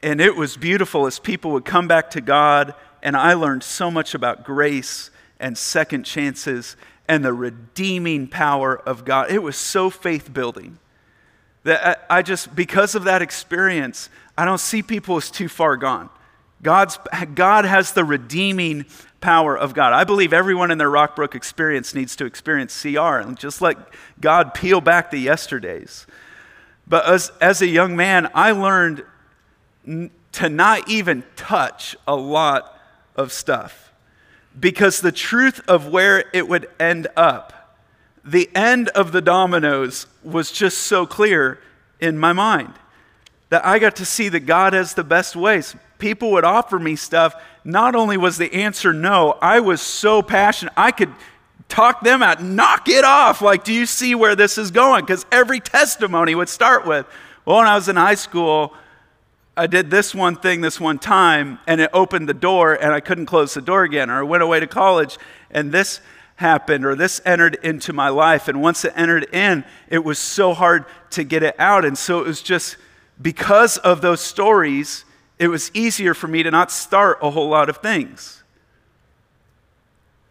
And 0.00 0.20
it 0.20 0.36
was 0.36 0.56
beautiful 0.56 1.06
as 1.06 1.18
people 1.18 1.50
would 1.50 1.64
come 1.64 1.88
back 1.88 2.10
to 2.10 2.20
God 2.20 2.74
and 3.02 3.16
I 3.16 3.34
learned 3.34 3.64
so 3.64 3.90
much 3.90 4.14
about 4.14 4.44
grace 4.44 5.10
and 5.40 5.58
second 5.58 6.04
chances 6.04 6.76
and 7.08 7.24
the 7.24 7.32
redeeming 7.32 8.28
power 8.28 8.78
of 8.78 9.04
God. 9.04 9.30
It 9.32 9.42
was 9.42 9.56
so 9.56 9.90
faith 9.90 10.32
building 10.32 10.78
that 11.64 12.06
I 12.08 12.22
just, 12.22 12.54
because 12.54 12.94
of 12.94 13.04
that 13.04 13.22
experience, 13.22 14.08
I 14.36 14.44
don't 14.44 14.58
see 14.58 14.82
people 14.82 15.16
as 15.16 15.30
too 15.30 15.48
far 15.48 15.76
gone. 15.76 16.08
God's, 16.62 16.98
God 17.34 17.64
has 17.64 17.92
the 17.92 18.04
redeeming 18.04 18.86
power 19.20 19.56
of 19.56 19.74
God. 19.74 19.92
I 19.92 20.04
believe 20.04 20.32
everyone 20.32 20.70
in 20.70 20.78
their 20.78 20.90
Rockbrook 20.90 21.34
experience 21.34 21.94
needs 21.94 22.16
to 22.16 22.24
experience 22.24 22.80
CR 22.80 23.18
and 23.18 23.38
just 23.38 23.60
let 23.60 23.76
God 24.20 24.54
peel 24.54 24.80
back 24.80 25.10
the 25.10 25.18
yesterdays. 25.18 26.06
But 26.86 27.06
as, 27.06 27.30
as 27.40 27.62
a 27.62 27.66
young 27.66 27.96
man, 27.96 28.30
I 28.34 28.52
learned 28.52 29.04
to 30.32 30.48
not 30.48 30.88
even 30.88 31.24
touch 31.36 31.96
a 32.06 32.16
lot 32.16 32.78
of 33.16 33.32
stuff 33.32 33.92
because 34.58 35.00
the 35.00 35.12
truth 35.12 35.60
of 35.68 35.88
where 35.88 36.24
it 36.32 36.48
would 36.48 36.68
end 36.78 37.06
up, 37.16 37.59
the 38.24 38.50
end 38.54 38.88
of 38.90 39.12
the 39.12 39.20
dominoes 39.20 40.06
was 40.22 40.52
just 40.52 40.78
so 40.78 41.06
clear 41.06 41.58
in 42.00 42.18
my 42.18 42.32
mind 42.32 42.72
that 43.50 43.64
I 43.64 43.78
got 43.78 43.96
to 43.96 44.04
see 44.04 44.28
that 44.30 44.40
God 44.40 44.72
has 44.72 44.94
the 44.94 45.04
best 45.04 45.36
ways. 45.36 45.74
People 45.98 46.30
would 46.32 46.44
offer 46.44 46.78
me 46.78 46.96
stuff. 46.96 47.34
Not 47.64 47.94
only 47.94 48.16
was 48.16 48.38
the 48.38 48.52
answer 48.54 48.92
no, 48.92 49.36
I 49.42 49.60
was 49.60 49.80
so 49.80 50.22
passionate. 50.22 50.72
I 50.76 50.92
could 50.92 51.12
talk 51.68 52.02
them 52.02 52.22
out, 52.22 52.42
knock 52.42 52.88
it 52.88 53.04
off. 53.04 53.42
Like, 53.42 53.64
do 53.64 53.72
you 53.72 53.86
see 53.86 54.14
where 54.14 54.34
this 54.34 54.58
is 54.58 54.70
going? 54.70 55.04
Because 55.04 55.26
every 55.30 55.60
testimony 55.60 56.34
would 56.34 56.48
start 56.48 56.86
with, 56.86 57.06
well, 57.44 57.58
when 57.58 57.66
I 57.66 57.74
was 57.74 57.88
in 57.88 57.96
high 57.96 58.14
school, 58.14 58.74
I 59.56 59.66
did 59.66 59.90
this 59.90 60.14
one 60.14 60.36
thing 60.36 60.60
this 60.60 60.80
one 60.80 60.98
time 60.98 61.58
and 61.66 61.80
it 61.80 61.90
opened 61.92 62.28
the 62.28 62.34
door 62.34 62.74
and 62.74 62.92
I 62.92 63.00
couldn't 63.00 63.26
close 63.26 63.54
the 63.54 63.60
door 63.60 63.82
again. 63.82 64.10
Or 64.10 64.20
I 64.20 64.22
went 64.22 64.42
away 64.42 64.60
to 64.60 64.66
college 64.66 65.18
and 65.50 65.72
this 65.72 66.00
happened 66.40 66.86
or 66.86 66.94
this 66.94 67.20
entered 67.26 67.58
into 67.62 67.92
my 67.92 68.08
life. 68.08 68.48
And 68.48 68.62
once 68.62 68.84
it 68.84 68.94
entered 68.96 69.32
in, 69.32 69.62
it 69.90 70.02
was 70.02 70.18
so 70.18 70.54
hard 70.54 70.86
to 71.10 71.22
get 71.22 71.42
it 71.42 71.54
out. 71.58 71.84
And 71.84 71.96
so 71.96 72.20
it 72.20 72.26
was 72.26 72.40
just 72.40 72.78
because 73.20 73.76
of 73.76 74.00
those 74.00 74.22
stories, 74.22 75.04
it 75.38 75.48
was 75.48 75.70
easier 75.74 76.14
for 76.14 76.28
me 76.28 76.42
to 76.42 76.50
not 76.50 76.72
start 76.72 77.18
a 77.20 77.30
whole 77.30 77.48
lot 77.48 77.68
of 77.68 77.76
things. 77.76 78.42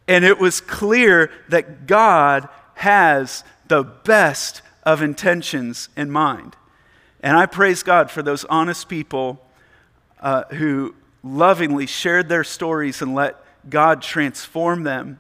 And 0.08 0.26
it 0.26 0.40
was 0.40 0.60
clear 0.62 1.32
that 1.50 1.86
God 1.86 2.50
has 2.74 3.44
the 3.68 3.84
best 3.84 4.64
of 4.82 5.04
intentions 5.04 5.90
in 5.96 6.10
mind. 6.10 6.56
And 7.22 7.38
I 7.38 7.46
praise 7.46 7.84
God 7.84 8.10
for 8.10 8.24
those 8.24 8.46
honest 8.46 8.90
people 8.90 9.46
uh, 10.20 10.46
who 10.46 10.96
lovingly 11.22 11.86
shared 11.86 12.30
their 12.30 12.44
stories 12.44 13.04
and 13.04 13.14
let 13.14 13.36
God 13.70 14.02
transform 14.02 14.82
them 14.82 15.20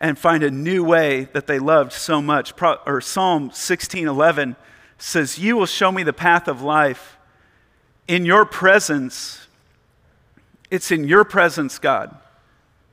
and 0.00 0.18
find 0.18 0.42
a 0.42 0.50
new 0.50 0.84
way 0.84 1.24
that 1.32 1.46
they 1.46 1.58
loved 1.58 1.92
so 1.92 2.20
much. 2.20 2.56
Pro, 2.56 2.74
or 2.86 3.00
Psalm 3.00 3.50
16:11 3.50 4.56
says, 4.98 5.38
"You 5.38 5.56
will 5.56 5.66
show 5.66 5.90
me 5.90 6.02
the 6.02 6.12
path 6.12 6.48
of 6.48 6.62
life. 6.62 7.16
In 8.06 8.24
your 8.24 8.44
presence, 8.44 9.48
it's 10.70 10.90
in 10.90 11.04
your 11.04 11.24
presence, 11.24 11.78
God, 11.78 12.16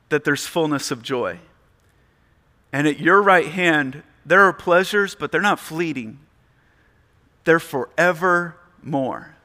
that 0.08 0.24
there's 0.24 0.46
fullness 0.46 0.90
of 0.90 1.02
joy. 1.02 1.40
And 2.72 2.86
at 2.86 2.98
your 2.98 3.22
right 3.22 3.48
hand, 3.48 4.02
there 4.26 4.42
are 4.42 4.52
pleasures, 4.52 5.14
but 5.14 5.30
they're 5.30 5.40
not 5.40 5.60
fleeting 5.60 6.18
they're 7.44 7.60
forevermore. 7.60 9.36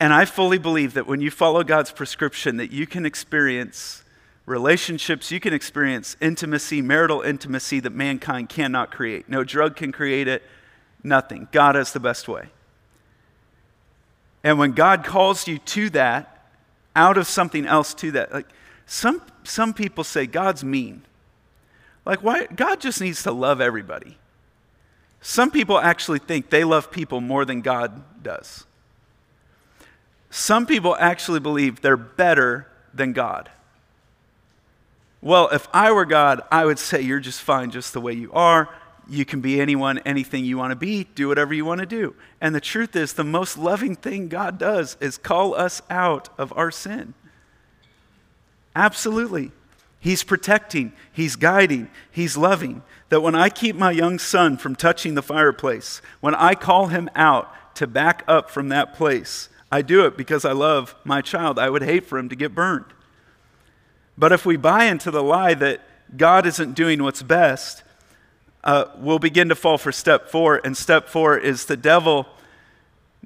And 0.00 0.12
I 0.12 0.24
fully 0.24 0.58
believe 0.58 0.94
that 0.94 1.06
when 1.06 1.20
you 1.20 1.30
follow 1.30 1.62
God's 1.62 1.92
prescription, 1.92 2.56
that 2.56 2.72
you 2.72 2.86
can 2.86 3.06
experience 3.06 4.01
relationships, 4.46 5.30
you 5.30 5.40
can 5.40 5.52
experience 5.52 6.16
intimacy, 6.20 6.82
marital 6.82 7.20
intimacy 7.22 7.80
that 7.80 7.92
mankind 7.92 8.48
cannot 8.48 8.90
create. 8.90 9.28
No 9.28 9.44
drug 9.44 9.76
can 9.76 9.92
create 9.92 10.28
it, 10.28 10.42
nothing. 11.02 11.48
God 11.52 11.74
has 11.74 11.92
the 11.92 12.00
best 12.00 12.28
way. 12.28 12.48
And 14.44 14.58
when 14.58 14.72
God 14.72 15.04
calls 15.04 15.46
you 15.46 15.58
to 15.58 15.90
that, 15.90 16.28
out 16.94 17.16
of 17.16 17.26
something 17.26 17.66
else 17.66 17.94
to 17.94 18.10
that, 18.12 18.32
like 18.32 18.48
some, 18.86 19.22
some 19.44 19.72
people 19.72 20.04
say 20.04 20.26
God's 20.26 20.62
mean. 20.62 21.02
Like, 22.04 22.22
why? 22.22 22.46
God 22.46 22.80
just 22.80 23.00
needs 23.00 23.22
to 23.22 23.32
love 23.32 23.60
everybody. 23.60 24.18
Some 25.20 25.50
people 25.50 25.78
actually 25.78 26.18
think 26.18 26.50
they 26.50 26.64
love 26.64 26.90
people 26.90 27.20
more 27.20 27.44
than 27.44 27.60
God 27.60 28.02
does. 28.22 28.66
Some 30.30 30.66
people 30.66 30.96
actually 30.96 31.40
believe 31.40 31.80
they're 31.80 31.96
better 31.96 32.66
than 32.92 33.12
God. 33.12 33.50
Well, 35.22 35.48
if 35.50 35.68
I 35.72 35.92
were 35.92 36.04
God, 36.04 36.42
I 36.50 36.64
would 36.64 36.80
say 36.80 37.00
you're 37.00 37.20
just 37.20 37.40
fine 37.40 37.70
just 37.70 37.92
the 37.92 38.00
way 38.00 38.12
you 38.12 38.32
are. 38.32 38.68
You 39.08 39.24
can 39.24 39.40
be 39.40 39.60
anyone, 39.60 39.98
anything 40.00 40.44
you 40.44 40.58
want 40.58 40.72
to 40.72 40.76
be, 40.76 41.04
do 41.14 41.28
whatever 41.28 41.54
you 41.54 41.64
want 41.64 41.80
to 41.80 41.86
do. 41.86 42.14
And 42.40 42.54
the 42.54 42.60
truth 42.60 42.96
is, 42.96 43.12
the 43.12 43.24
most 43.24 43.56
loving 43.56 43.94
thing 43.94 44.28
God 44.28 44.58
does 44.58 44.96
is 45.00 45.18
call 45.18 45.54
us 45.54 45.80
out 45.88 46.28
of 46.38 46.52
our 46.56 46.72
sin. 46.72 47.14
Absolutely. 48.74 49.52
He's 50.00 50.24
protecting, 50.24 50.92
He's 51.12 51.36
guiding, 51.36 51.88
He's 52.10 52.36
loving. 52.36 52.82
That 53.08 53.20
when 53.20 53.36
I 53.36 53.48
keep 53.48 53.76
my 53.76 53.92
young 53.92 54.18
son 54.18 54.56
from 54.56 54.74
touching 54.74 55.14
the 55.14 55.22
fireplace, 55.22 56.02
when 56.20 56.34
I 56.34 56.54
call 56.54 56.88
him 56.88 57.08
out 57.14 57.76
to 57.76 57.86
back 57.86 58.24
up 58.26 58.50
from 58.50 58.70
that 58.70 58.94
place, 58.94 59.48
I 59.70 59.82
do 59.82 60.04
it 60.04 60.16
because 60.16 60.44
I 60.44 60.52
love 60.52 60.96
my 61.04 61.20
child. 61.20 61.58
I 61.58 61.70
would 61.70 61.82
hate 61.82 62.06
for 62.06 62.18
him 62.18 62.28
to 62.30 62.36
get 62.36 62.54
burned. 62.54 62.86
But 64.16 64.32
if 64.32 64.44
we 64.44 64.56
buy 64.56 64.84
into 64.84 65.10
the 65.10 65.22
lie 65.22 65.54
that 65.54 65.80
God 66.16 66.46
isn't 66.46 66.74
doing 66.74 67.02
what's 67.02 67.22
best, 67.22 67.82
uh, 68.64 68.84
we'll 68.96 69.18
begin 69.18 69.48
to 69.48 69.54
fall 69.54 69.78
for 69.78 69.92
step 69.92 70.28
four. 70.28 70.60
And 70.64 70.76
step 70.76 71.08
four 71.08 71.38
is 71.38 71.66
the 71.66 71.76
devil 71.76 72.26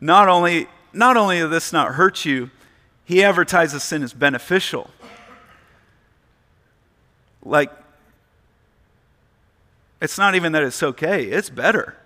not 0.01 0.29
only, 0.29 0.69
not 0.93 1.17
only 1.17 1.39
does 1.41 1.51
this 1.51 1.73
not 1.73 1.95
hurt 1.95 2.25
you, 2.25 2.51
he 3.05 3.23
advertises 3.23 3.83
sin 3.83 4.03
as 4.03 4.13
beneficial. 4.13 4.91
Like, 7.43 7.71
it's 10.01 10.19
not 10.19 10.35
even 10.35 10.53
that 10.53 10.63
it's 10.63 10.83
okay, 10.83 11.25
it's 11.25 11.49
better. 11.49 11.97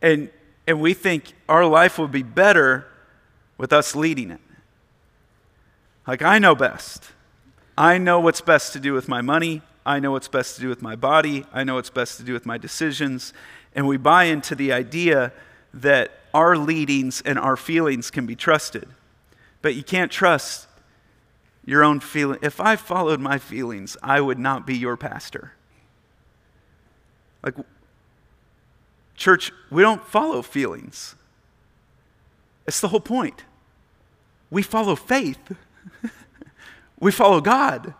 And, 0.00 0.30
and 0.66 0.80
we 0.80 0.94
think 0.94 1.32
our 1.48 1.66
life 1.66 1.98
would 1.98 2.12
be 2.12 2.22
better 2.22 2.86
with 3.56 3.72
us 3.72 3.96
leading 3.96 4.30
it. 4.30 4.40
Like, 6.06 6.22
I 6.22 6.38
know 6.38 6.54
best. 6.54 7.10
I 7.76 7.98
know 7.98 8.20
what's 8.20 8.40
best 8.40 8.72
to 8.74 8.80
do 8.80 8.92
with 8.92 9.08
my 9.08 9.20
money. 9.20 9.62
I 9.86 10.00
know 10.00 10.12
what's 10.12 10.28
best 10.28 10.54
to 10.56 10.60
do 10.60 10.68
with 10.68 10.80
my 10.80 10.96
body. 10.96 11.44
I 11.52 11.64
know 11.64 11.74
what's 11.74 11.90
best 11.90 12.16
to 12.18 12.22
do 12.22 12.32
with 12.32 12.46
my 12.46 12.56
decisions. 12.56 13.32
And 13.74 13.86
we 13.86 13.96
buy 13.96 14.24
into 14.24 14.54
the 14.54 14.72
idea 14.72 15.32
that 15.72 16.12
our 16.32 16.56
leadings 16.56 17.20
and 17.20 17.38
our 17.38 17.56
feelings 17.56 18.10
can 18.10 18.26
be 18.26 18.36
trusted. 18.36 18.88
But 19.62 19.74
you 19.74 19.82
can't 19.82 20.10
trust 20.10 20.66
your 21.64 21.82
own 21.82 22.00
feeling. 22.00 22.38
If 22.42 22.60
I 22.60 22.76
followed 22.76 23.20
my 23.20 23.38
feelings, 23.38 23.96
I 24.02 24.20
would 24.20 24.38
not 24.38 24.66
be 24.66 24.76
your 24.76 24.96
pastor. 24.96 25.52
Like, 27.42 27.54
church, 29.16 29.52
we 29.70 29.82
don't 29.82 30.04
follow 30.04 30.42
feelings. 30.42 31.14
It's 32.66 32.80
the 32.80 32.88
whole 32.88 33.00
point. 33.00 33.44
We 34.50 34.62
follow 34.62 34.96
faith, 34.96 35.56
we 36.98 37.10
follow 37.10 37.40
God, 37.40 37.94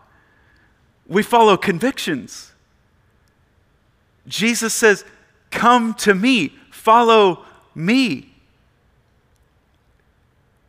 we 1.07 1.23
follow 1.23 1.57
convictions. 1.57 2.53
Jesus 4.27 4.73
says, 4.73 5.05
Come 5.51 5.95
to 5.95 6.15
me, 6.15 6.55
follow 6.71 7.45
me. 7.75 8.35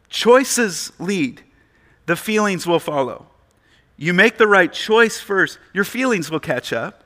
Choices 0.09 0.91
lead, 0.99 1.41
the 2.05 2.15
feelings 2.15 2.67
will 2.67 2.79
follow. 2.79 3.27
You 3.97 4.13
make 4.13 4.37
the 4.37 4.47
right 4.47 4.71
choice 4.71 5.19
first, 5.19 5.57
your 5.73 5.83
feelings 5.85 6.29
will 6.29 6.39
catch 6.39 6.73
up. 6.73 7.03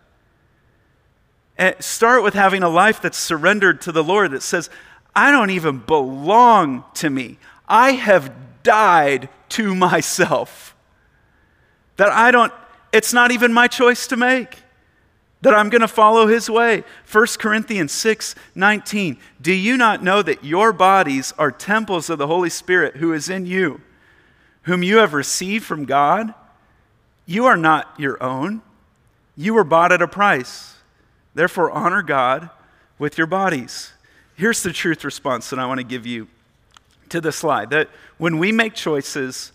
And 1.58 1.76
start 1.84 2.24
with 2.24 2.36
having 2.36 2.64
a 2.64 2.70
life 2.70 3.02
that's 3.02 3.18
surrendered 3.18 3.82
to 3.82 3.92
the 3.92 4.04
Lord 4.04 4.32
that 4.32 4.44
says, 4.44 4.70
I 5.16 5.32
don't 5.32 5.50
even 5.50 5.80
belong 5.80 6.86
to 6.96 7.10
me. 7.10 7.38
I 7.68 7.92
have 7.92 8.32
died 8.64 9.30
to 9.50 9.76
myself. 9.88 10.76
That 12.00 12.14
I 12.14 12.32
don't, 12.32 12.54
it's 12.94 13.12
not 13.12 13.32
even 13.32 13.52
my 13.52 13.68
choice 13.68 14.08
to 14.08 14.16
make 14.16 14.60
that 15.42 15.54
I'm 15.54 15.70
going 15.70 15.82
to 15.82 15.88
follow 15.88 16.28
his 16.28 16.50
way. 16.50 16.86
1 17.12 17.28
Corinthians 17.40 17.92
6 17.92 18.36
19. 18.56 19.18
Do 19.42 19.52
you 19.52 19.76
not 19.76 20.02
know 20.02 20.22
that 20.22 20.46
your 20.46 20.72
bodies 20.72 21.34
are 21.38 21.52
temples 21.52 22.10
of 22.10 22.18
the 22.18 22.28
Holy 22.28 22.50
Spirit 22.50 22.96
who 22.98 23.12
is 23.12 23.30
in 23.30 23.46
you, 23.46 23.82
whom 24.62 24.82
you 24.82 25.00
have 25.00 25.14
received 25.14 25.66
from 25.66 25.84
God? 25.84 26.34
You 27.26 27.46
are 27.46 27.58
not 27.58 27.94
your 27.98 28.22
own, 28.24 28.62
you 29.36 29.54
were 29.54 29.66
bought 29.66 29.92
at 29.92 30.02
a 30.02 30.08
price. 30.08 30.76
Therefore, 31.36 31.70
honor 31.70 32.02
God 32.02 32.50
with 32.98 33.18
your 33.18 33.28
bodies. 33.28 33.92
Here's 34.38 34.64
the 34.64 34.72
truth 34.72 35.04
response 35.04 35.50
that 35.50 35.60
I 35.60 35.66
want 35.66 35.82
to 35.82 35.86
give 35.86 36.06
you 36.06 36.30
to 37.10 37.20
the 37.20 37.34
slide 37.34 37.72
that 37.72 37.90
when 38.18 38.38
we 38.38 38.54
make 38.54 38.74
choices, 38.74 39.52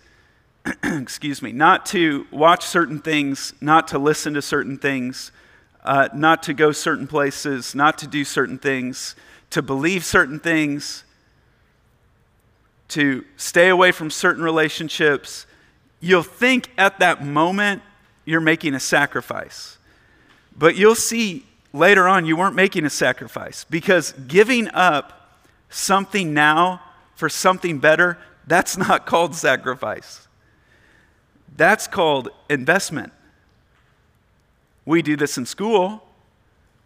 excuse 0.84 1.42
me, 1.42 1.52
not 1.52 1.86
to 1.86 2.26
watch 2.30 2.64
certain 2.64 3.00
things, 3.00 3.52
not 3.60 3.88
to 3.88 3.98
listen 3.98 4.34
to 4.34 4.42
certain 4.42 4.78
things, 4.78 5.30
uh, 5.84 6.08
not 6.14 6.42
to 6.44 6.54
go 6.54 6.72
certain 6.72 7.06
places, 7.06 7.74
not 7.74 7.98
to 7.98 8.06
do 8.06 8.24
certain 8.24 8.58
things, 8.58 9.14
to 9.50 9.60
believe 9.60 10.04
certain 10.04 10.40
things, 10.40 11.04
to 12.88 13.24
stay 13.36 13.68
away 13.68 13.92
from 13.92 14.10
certain 14.10 14.42
relationships, 14.42 15.46
you'll 16.00 16.22
think 16.22 16.70
at 16.78 16.98
that 16.98 17.24
moment 17.24 17.82
you're 18.24 18.40
making 18.40 18.74
a 18.74 18.80
sacrifice. 18.80 19.78
But 20.56 20.76
you'll 20.76 20.94
see 20.94 21.44
later 21.72 22.06
on 22.08 22.24
you 22.24 22.36
weren't 22.36 22.54
making 22.54 22.84
a 22.84 22.90
sacrifice 22.90 23.64
because 23.68 24.12
giving 24.12 24.68
up 24.68 25.38
something 25.68 26.32
now 26.32 26.80
for 27.14 27.28
something 27.28 27.78
better, 27.78 28.18
that's 28.46 28.76
not 28.76 29.06
called 29.06 29.34
sacrifice. 29.34 30.23
That's 31.56 31.86
called 31.86 32.30
investment. 32.48 33.12
We 34.84 35.02
do 35.02 35.16
this 35.16 35.38
in 35.38 35.46
school, 35.46 36.02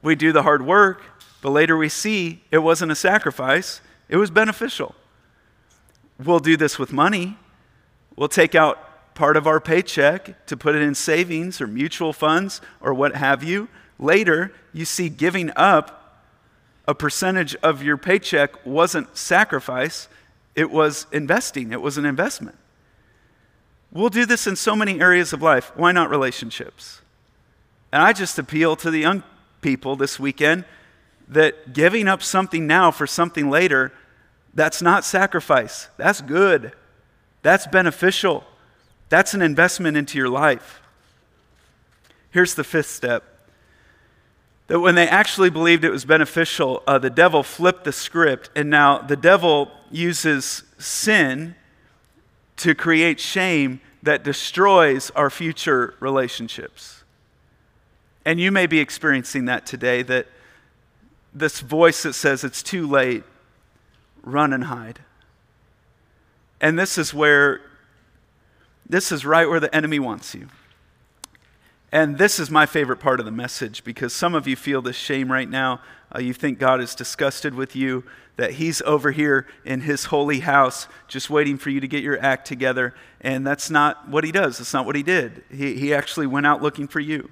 we 0.03 0.15
do 0.15 0.33
the 0.33 0.43
hard 0.43 0.65
work, 0.65 1.03
but 1.43 1.51
later 1.51 1.77
we 1.77 1.89
see 1.89 2.43
it 2.51 2.59
wasn't 2.59 2.93
a 2.93 2.95
sacrifice, 2.95 3.81
it 4.09 4.17
was 4.17 4.31
beneficial. 4.31 4.95
We'll 6.23 6.41
do 6.41 6.57
this 6.57 6.79
with 6.79 6.93
money. 6.93 7.37
We'll 8.17 8.29
take 8.29 8.55
out 8.55 9.15
part 9.15 9.37
of 9.37 9.47
our 9.47 9.61
paycheck 9.61 10.47
to 10.47 10.57
put 10.57 10.75
it 10.75 10.83
in 10.83 10.95
savings 10.95 11.61
or 11.61 11.67
mutual 11.67 12.13
funds 12.13 12.61
or 12.81 12.95
what 12.95 13.17
have 13.17 13.43
you. 13.43 13.69
Later, 13.99 14.53
you 14.73 14.85
see 14.85 15.09
giving 15.09 15.51
up 15.57 16.25
a 16.87 16.95
percentage 16.95 17.55
of 17.57 17.83
your 17.83 17.97
paycheck 17.97 18.65
wasn't 18.65 19.17
sacrifice, 19.17 20.09
it 20.55 20.71
was 20.71 21.07
investing, 21.13 21.73
it 21.73 21.81
was 21.81 21.99
an 21.99 22.05
investment. 22.05 22.57
We'll 23.91 24.11
do 24.11 24.27
this 24.27 24.47
in 24.47 24.57
so 24.57 24.77
many 24.77 25.01
areas 25.01 25.33
of 25.33 25.43
life. 25.43 25.73
Why 25.75 25.93
not 25.93 26.11
relationships? 26.11 27.01
And 27.91 28.03
I 28.03 28.13
just 28.13 28.39
appeal 28.39 28.77
to 28.77 28.91
the 28.91 28.99
young 28.99 29.23
people 29.61 29.97
this 29.97 30.21
weekend 30.21 30.65
that 31.29 31.73
giving 31.73 32.09
up 32.09 32.23
something 32.23 32.67
now 32.67 32.91
for 32.91 33.07
something 33.07 33.51
later, 33.51 33.93
that's 34.55 34.83
not 34.83 35.05
sacrifice. 35.05 35.89
That's 35.97 36.21
good. 36.21 36.73
That's 37.43 37.67
beneficial. 37.67 38.45
That's 39.09 39.35
an 39.35 39.43
investment 39.43 39.97
into 39.97 40.19
your 40.19 40.29
life. 40.29 40.83
Here's 42.31 42.55
the 42.55 42.65
fifth 42.65 42.91
step 42.91 43.25
that 44.67 44.81
when 44.81 44.95
they 44.95 45.09
actually 45.09 45.49
believed 45.49 45.83
it 45.83 45.91
was 45.91 46.05
beneficial, 46.05 46.83
uh, 46.87 46.99
the 46.99 47.09
devil 47.09 47.43
flipped 47.43 47.85
the 47.85 47.93
script, 47.93 48.51
and 48.55 48.69
now 48.69 48.99
the 48.99 49.17
devil 49.17 49.71
uses 49.91 50.63
sin 50.77 51.55
to 52.59 52.75
create 52.75 53.19
shame 53.19 53.81
that 54.03 54.23
destroys 54.23 55.11
our 55.11 55.31
future 55.31 55.95
relationships. 56.01 57.03
And 58.25 58.39
you 58.39 58.53
may 58.53 58.67
be 58.67 58.79
experiencing 58.79 59.47
that 59.47 59.67
today 59.67 60.03
that 60.03 60.27
this 61.33 61.61
voice 61.61 62.03
that 62.03 62.13
says 62.15 62.45
it's 62.45 62.63
too 62.63 62.87
late, 62.87 63.25
run 64.23 64.53
and 64.53 64.65
hide. 64.65 65.01
And 66.61 66.79
this 66.79 66.99
is 66.99 67.15
where, 67.15 67.61
this 68.89 69.13
is 69.13 69.25
right 69.25 69.49
where 69.49 69.61
the 69.61 69.75
enemy 69.75 69.99
wants 69.99 70.35
you. 70.35 70.49
And 71.91 72.19
this 72.19 72.39
is 72.39 72.51
my 72.51 72.67
favorite 72.67 72.99
part 72.99 73.19
of 73.19 73.27
the 73.27 73.33
message 73.33 73.83
because 73.83 74.13
some 74.13 74.35
of 74.35 74.47
you 74.47 74.57
feel 74.57 74.83
this 74.83 74.97
shame 74.97 75.33
right 75.33 75.49
now. 75.49 75.81
Uh, 76.15 76.21
you 76.21 76.35
think 76.35 76.59
God 76.59 76.81
is 76.81 76.95
disgusted 76.95 77.55
with 77.55 77.75
you, 77.75 78.05
that 78.37 78.53
He's 78.53 78.81
over 78.83 79.11
here 79.11 79.47
in 79.65 79.81
His 79.81 80.07
holy 80.07 80.41
house 80.41 80.87
just 81.07 81.29
waiting 81.29 81.57
for 81.59 81.71
you 81.71 81.81
to 81.81 81.89
get 81.89 82.03
your 82.03 82.23
act 82.23 82.47
together. 82.47 82.95
And 83.21 83.47
that's 83.47 83.71
not 83.71 84.09
what 84.09 84.25
He 84.25 84.33
does. 84.33 84.59
That's 84.59 84.73
not 84.73 84.87
what 84.87 84.97
He 84.97 85.03
did. 85.03 85.43
He, 85.51 85.75
he 85.75 85.95
actually 85.95 86.27
went 86.27 86.47
out 86.47 86.63
looking 86.63 86.89
for 86.89 87.01
you 87.01 87.31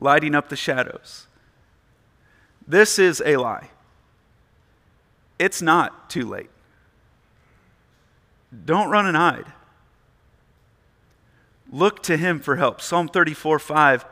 lighting 0.00 0.34
up 0.34 0.48
the 0.48 0.56
shadows. 0.56 1.26
This 2.66 2.98
is 2.98 3.22
a 3.24 3.36
lie. 3.36 3.70
It's 5.38 5.62
not 5.62 6.10
too 6.10 6.28
late. 6.28 6.50
Don't 8.64 8.90
run 8.90 9.06
and 9.06 9.16
hide. 9.16 9.46
Look 11.72 12.02
to 12.04 12.18
him 12.18 12.38
for 12.38 12.56
help. 12.56 12.80
Psalm 12.80 13.08
34 13.08 13.58
5 13.58 14.04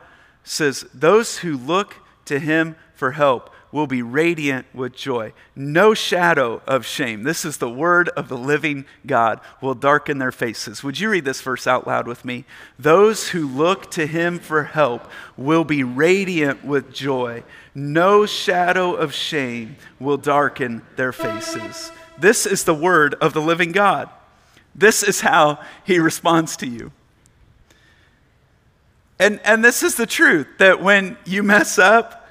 says, 0.43 0.85
Those 0.93 1.39
who 1.39 1.55
look 1.55 1.95
to 2.25 2.39
him 2.39 2.75
for 2.95 3.11
help 3.11 3.51
will 3.71 3.87
be 3.87 4.01
radiant 4.01 4.65
with 4.73 4.93
joy. 4.95 5.33
No 5.55 5.93
shadow 5.93 6.61
of 6.67 6.85
shame. 6.85 7.23
This 7.23 7.45
is 7.45 7.57
the 7.57 7.69
word 7.69 8.09
of 8.09 8.27
the 8.27 8.37
living 8.37 8.85
God 9.05 9.39
will 9.61 9.75
darken 9.75 10.17
their 10.17 10.31
faces. 10.31 10.83
Would 10.83 10.99
you 10.99 11.09
read 11.09 11.25
this 11.25 11.41
verse 11.41 11.67
out 11.67 11.87
loud 11.87 12.07
with 12.07 12.25
me? 12.25 12.45
Those 12.77 13.29
who 13.29 13.47
look 13.47 13.89
to 13.91 14.05
him 14.05 14.39
for 14.39 14.63
help 14.63 15.09
will 15.37 15.63
be 15.63 15.83
radiant 15.83 16.65
with 16.65 16.93
joy. 16.93 17.43
No 17.73 18.25
shadow 18.25 18.93
of 18.93 19.13
shame 19.13 19.77
will 19.99 20.17
darken 20.17 20.81
their 20.95 21.13
faces. 21.13 21.91
This 22.17 22.45
is 22.45 22.65
the 22.65 22.73
word 22.73 23.15
of 23.15 23.33
the 23.33 23.41
living 23.41 23.71
God. 23.71 24.09
This 24.75 25.03
is 25.03 25.21
how 25.21 25.59
he 25.85 25.99
responds 25.99 26.57
to 26.57 26.67
you. 26.67 26.91
And, 29.21 29.39
and 29.43 29.63
this 29.63 29.83
is 29.83 29.93
the 29.93 30.07
truth 30.07 30.47
that 30.57 30.81
when 30.81 31.15
you 31.25 31.43
mess 31.43 31.77
up, 31.77 32.27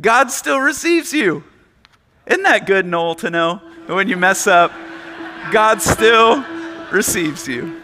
God 0.00 0.30
still 0.30 0.60
receives 0.60 1.12
you. 1.12 1.42
Isn't 2.24 2.44
that 2.44 2.68
good, 2.68 2.86
Noel, 2.86 3.16
to 3.16 3.30
know? 3.30 3.60
that 3.88 3.94
When 3.96 4.06
you 4.06 4.16
mess 4.16 4.46
up, 4.46 4.70
God 5.50 5.82
still 5.82 6.44
receives 6.92 7.48
you. 7.48 7.80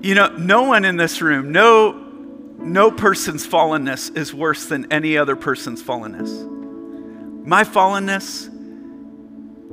You 0.00 0.14
know, 0.14 0.34
no 0.38 0.62
one 0.62 0.86
in 0.86 0.96
this 0.96 1.20
room, 1.20 1.52
no, 1.52 1.92
no 2.56 2.90
person's 2.90 3.46
fallenness 3.46 4.16
is 4.16 4.32
worse 4.32 4.64
than 4.64 4.90
any 4.90 5.18
other 5.18 5.36
person's 5.36 5.82
fallenness. 5.82 7.44
My 7.44 7.62
fallenness 7.62 8.48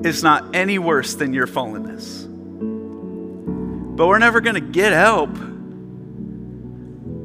is 0.06 0.24
not 0.24 0.54
any 0.54 0.78
worse 0.78 1.14
than 1.16 1.34
your 1.34 1.48
fallenness. 1.48 2.33
But 3.96 4.08
we're 4.08 4.20
never 4.20 4.42
going 4.42 4.56
to 4.56 4.62
get 4.62 4.92
help 4.92 5.30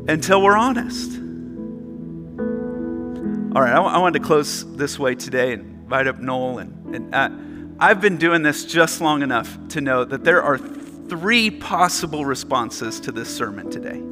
until 0.08 0.42
we're 0.42 0.56
honest. 0.56 1.12
All 3.56 3.62
right, 3.62 3.72
I, 3.72 3.76
w- 3.76 3.94
I 3.94 3.98
wanted 3.98 4.18
to 4.20 4.24
close 4.26 4.76
this 4.76 4.98
way 4.98 5.14
today 5.14 5.54
and 5.54 5.62
invite 5.82 6.06
up 6.06 6.18
Noel. 6.18 6.58
And, 6.58 6.94
and 6.94 7.14
uh, 7.14 7.30
I've 7.80 8.02
been 8.02 8.18
doing 8.18 8.42
this 8.42 8.66
just 8.66 9.00
long 9.00 9.22
enough 9.22 9.56
to 9.68 9.80
know 9.80 10.04
that 10.04 10.24
there 10.24 10.42
are 10.42 10.58
three 10.58 11.50
possible 11.50 12.26
responses 12.26 13.00
to 13.00 13.12
this 13.12 13.34
sermon 13.34 13.70
today. 13.70 14.02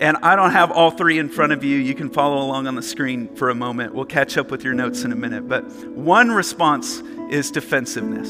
And 0.00 0.16
I 0.22 0.34
don't 0.34 0.50
have 0.50 0.72
all 0.72 0.90
three 0.90 1.20
in 1.20 1.28
front 1.28 1.52
of 1.52 1.62
you. 1.62 1.76
You 1.76 1.94
can 1.94 2.10
follow 2.10 2.38
along 2.44 2.66
on 2.66 2.74
the 2.74 2.82
screen 2.82 3.34
for 3.36 3.50
a 3.50 3.54
moment. 3.54 3.94
We'll 3.94 4.04
catch 4.04 4.36
up 4.36 4.50
with 4.50 4.64
your 4.64 4.74
notes 4.74 5.04
in 5.04 5.12
a 5.12 5.16
minute. 5.16 5.48
But 5.48 5.64
one 5.90 6.32
response 6.32 7.02
is 7.30 7.52
defensiveness. 7.52 8.28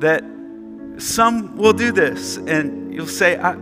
That 0.00 0.24
some 1.00 1.56
will 1.56 1.72
do 1.72 1.92
this, 1.92 2.36
and 2.36 2.94
you'll 2.94 3.06
say, 3.06 3.38
I, 3.38 3.56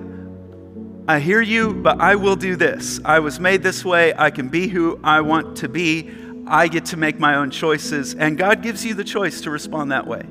I 1.07 1.21
hear 1.21 1.41
you, 1.41 1.73
but 1.73 2.01
I 2.01 2.17
will 2.17 2.37
do 2.37 2.57
this. 2.57 3.01
I 3.05 3.21
was 3.21 3.41
made 3.41 3.63
this 3.63 3.85
way. 3.85 4.13
I 4.17 4.31
can 4.31 4.49
be 4.49 4.69
who 4.69 5.01
I 5.03 5.23
want 5.23 5.57
to 5.59 5.69
be. 5.69 6.11
I 6.47 6.69
get 6.69 6.87
to 6.87 6.97
make 6.97 7.19
my 7.19 7.37
own 7.37 7.51
choices. 7.51 8.15
And 8.15 8.37
God 8.37 8.63
gives 8.63 8.85
you 8.85 8.95
the 8.95 9.05
choice 9.05 9.41
to 9.43 9.51
respond 9.51 9.93
that 9.93 10.07
way. 10.07 10.23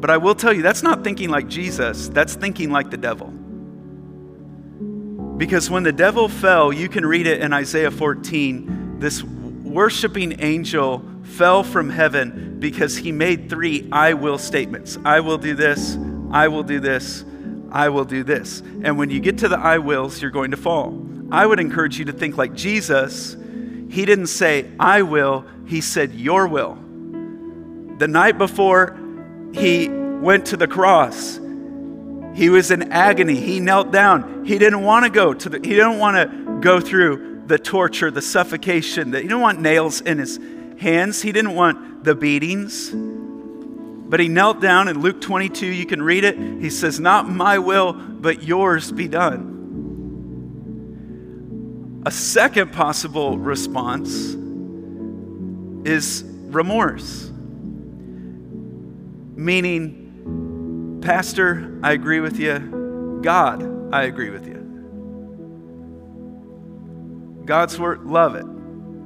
But 0.00 0.10
I 0.10 0.16
will 0.16 0.34
tell 0.34 0.52
you, 0.52 0.62
that's 0.62 0.82
not 0.82 1.02
thinking 1.02 1.28
like 1.28 1.48
Jesus, 1.48 2.08
that's 2.08 2.34
thinking 2.34 2.70
like 2.70 2.90
the 2.90 2.96
devil. 2.96 3.28
Because 5.36 5.68
when 5.68 5.82
the 5.82 5.92
devil 5.92 6.28
fell, 6.28 6.72
you 6.72 6.88
can 6.88 7.04
read 7.04 7.26
it 7.26 7.40
in 7.40 7.52
Isaiah 7.52 7.90
14, 7.90 9.00
this 9.00 9.22
worshiping 9.22 10.40
angel 10.40 11.04
fell 11.28 11.62
from 11.62 11.90
heaven 11.90 12.58
because 12.58 12.96
he 12.96 13.12
made 13.12 13.48
three 13.48 13.88
I 13.92 14.14
will 14.14 14.38
statements 14.38 14.98
I 15.04 15.20
will 15.20 15.38
do 15.38 15.54
this, 15.54 15.96
I 16.30 16.48
will 16.48 16.62
do 16.62 16.80
this, 16.80 17.24
I 17.70 17.88
will 17.90 18.04
do 18.04 18.24
this. 18.24 18.60
And 18.82 18.98
when 18.98 19.10
you 19.10 19.20
get 19.20 19.38
to 19.38 19.48
the 19.48 19.58
I 19.58 19.78
wills, 19.78 20.20
you're 20.20 20.30
going 20.30 20.50
to 20.50 20.56
fall. 20.56 21.06
I 21.30 21.44
would 21.46 21.60
encourage 21.60 21.98
you 21.98 22.06
to 22.06 22.12
think 22.12 22.36
like 22.36 22.54
Jesus. 22.54 23.36
He 23.90 24.04
didn't 24.04 24.28
say, 24.28 24.70
I 24.80 25.02
will, 25.02 25.44
he 25.66 25.80
said, 25.80 26.14
Your 26.14 26.46
will. 26.46 26.76
The 27.98 28.08
night 28.08 28.38
before 28.38 28.98
he 29.52 29.88
went 29.88 30.46
to 30.46 30.56
the 30.56 30.68
cross, 30.68 31.38
he 32.34 32.48
was 32.48 32.70
in 32.70 32.92
agony. 32.92 33.36
He 33.36 33.60
knelt 33.60 33.90
down. 33.90 34.44
He 34.44 34.58
didn't 34.58 34.82
want 34.82 35.04
to 35.04 35.10
go 35.10 35.34
to 35.34 35.48
the, 35.48 35.58
he 35.58 35.74
didn't 35.74 35.98
want 35.98 36.16
to 36.16 36.60
go 36.60 36.80
through 36.80 37.42
the 37.46 37.58
torture, 37.58 38.10
the 38.10 38.22
suffocation. 38.22 39.10
That 39.10 39.22
he 39.22 39.28
didn't 39.28 39.40
want 39.40 39.60
nails 39.60 40.00
in 40.00 40.18
his 40.18 40.38
hands. 40.78 41.22
He 41.22 41.32
didn't 41.32 41.54
want 41.54 42.04
the 42.04 42.14
beatings. 42.14 42.92
But 44.08 44.20
he 44.20 44.28
knelt 44.28 44.60
down 44.60 44.88
in 44.88 45.00
Luke 45.00 45.20
22, 45.20 45.66
you 45.66 45.84
can 45.84 46.02
read 46.02 46.24
it. 46.24 46.38
He 46.38 46.70
says, 46.70 46.98
Not 46.98 47.28
my 47.28 47.58
will, 47.58 47.92
but 47.92 48.42
yours 48.42 48.90
be 48.90 49.06
done. 49.06 49.56
A 52.06 52.10
second 52.10 52.72
possible 52.72 53.36
response 53.36 54.08
is 55.86 56.24
remorse, 56.24 57.30
meaning, 59.36 61.00
Pastor, 61.02 61.78
I 61.82 61.92
agree 61.92 62.20
with 62.20 62.38
you. 62.38 63.20
God, 63.22 63.92
I 63.92 64.04
agree 64.04 64.30
with 64.30 64.46
you. 64.46 64.54
God's 67.44 67.78
word, 67.78 68.04
love 68.04 68.36
it. 68.36 68.46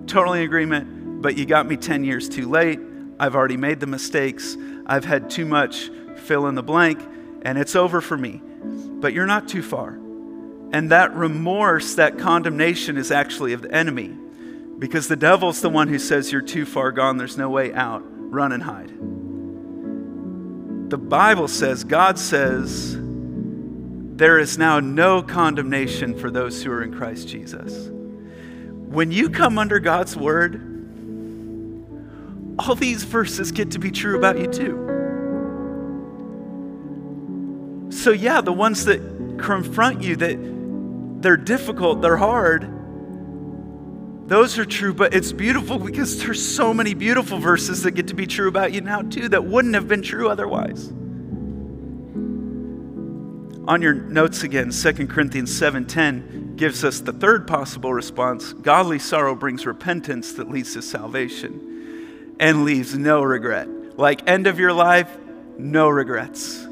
Totally 0.07 0.45
agreement, 0.45 0.92
but 1.23 1.39
you 1.39 1.47
got 1.47 1.67
me 1.67 1.77
10 1.77 2.05
years 2.05 2.29
too 2.29 2.51
late. 2.51 2.81
I've 3.19 3.37
already 3.37 3.57
made 3.57 3.81
the 3.81 3.87
mistakes. 3.87 4.57
I've 4.85 5.05
had 5.05 5.31
too 5.31 5.47
much 5.47 5.91
fill 6.17 6.47
in 6.49 6.57
the 6.57 6.63
blank, 6.63 7.01
and 7.43 7.57
it's 7.57 7.77
over 7.77 8.01
for 8.01 8.19
me. 8.19 8.43
But 8.65 9.13
you're 9.13 9.27
not 9.27 9.49
too 9.49 9.63
far. 9.63 9.91
And 10.73 10.91
that 10.91 11.15
remorse, 11.15 11.95
that 11.95 12.19
condemnation 12.19 12.97
is 12.97 13.11
actually 13.11 13.53
of 13.53 13.63
the 13.63 13.73
enemy. 13.73 14.09
Because 14.79 15.07
the 15.07 15.17
devil's 15.17 15.61
the 15.61 15.71
one 15.71 15.87
who 15.89 15.99
says 15.99 16.33
you're 16.33 16.43
too 16.43 16.67
far 16.67 16.91
gone, 16.91 17.17
there's 17.17 17.39
no 17.39 17.49
way 17.49 17.73
out, 17.73 18.03
run 18.05 18.51
and 18.51 18.63
hide. 18.63 18.91
The 20.91 20.99
Bible 20.99 21.47
says, 21.47 21.85
God 21.85 22.19
says, 22.19 22.97
there 22.97 24.39
is 24.39 24.59
now 24.59 24.81
no 24.81 25.23
condemnation 25.23 26.19
for 26.19 26.31
those 26.31 26.63
who 26.63 26.73
are 26.73 26.83
in 26.83 26.93
Christ 26.93 27.29
Jesus. 27.29 27.89
When 27.91 29.11
you 29.13 29.31
come 29.31 29.59
under 29.59 29.79
God's 29.79 30.17
word, 30.17 30.72
all 32.59 32.75
these 32.75 33.05
verses 33.05 33.53
get 33.53 33.71
to 33.73 33.79
be 33.79 33.91
true 33.91 34.17
about 34.17 34.39
you 34.39 34.47
too. 34.47 34.89
So, 37.91 38.11
yeah, 38.11 38.41
the 38.41 38.53
ones 38.53 38.85
that 38.87 39.01
confront 39.39 40.03
you, 40.03 40.17
that 40.17 40.39
they're 41.23 41.37
difficult, 41.37 42.03
they're 42.03 42.17
hard, 42.17 42.69
those 44.27 44.59
are 44.59 44.65
true, 44.65 44.95
but 44.95 45.15
it's 45.15 45.33
beautiful 45.33 45.79
because 45.79 46.23
there's 46.23 46.45
so 46.45 46.73
many 46.73 46.95
beautiful 46.95 47.39
verses 47.39 47.83
that 47.83 47.93
get 47.93 48.09
to 48.09 48.15
be 48.15 48.27
true 48.27 48.49
about 48.49 48.73
you 48.73 48.81
now 48.81 49.03
too 49.03 49.29
that 49.29 49.45
wouldn't 49.45 49.75
have 49.75 49.89
been 49.89 50.03
true 50.03 50.29
otherwise. 50.29 50.89
On 53.69 53.81
your 53.81 53.95
notes 53.95 54.43
again, 54.43 54.73
2 54.73 55.09
Corinthians 55.09 55.53
7:10 55.53 56.57
gives 56.57 56.83
us 56.85 57.01
the 57.01 57.13
third 57.13 57.47
possible 57.47 57.95
response. 57.95 58.53
Godly 58.53 58.99
sorrow 58.99 59.35
brings 59.35 59.67
repentance 59.67 60.33
that 60.33 60.51
leads 60.51 60.73
to 60.75 60.83
salvation 60.83 61.72
and 62.43 62.65
leaves 62.65 62.99
no 62.99 63.23
regret. 63.23 63.69
Like 63.97 64.29
end 64.29 64.49
of 64.49 64.59
your 64.59 64.73
life, 64.73 65.09
no 65.57 65.89
regrets. 65.89 66.67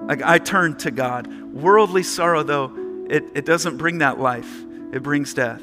Like 0.00 0.20
I 0.20 0.38
turn 0.38 0.76
to 0.78 0.90
God. 0.90 1.28
Worldly 1.54 2.02
sorrow, 2.02 2.42
though, 2.42 3.06
it, 3.08 3.24
it 3.36 3.44
doesn't 3.46 3.76
bring 3.76 3.98
that 3.98 4.18
life, 4.18 4.50
it 4.92 5.04
brings 5.04 5.32
death. 5.32 5.62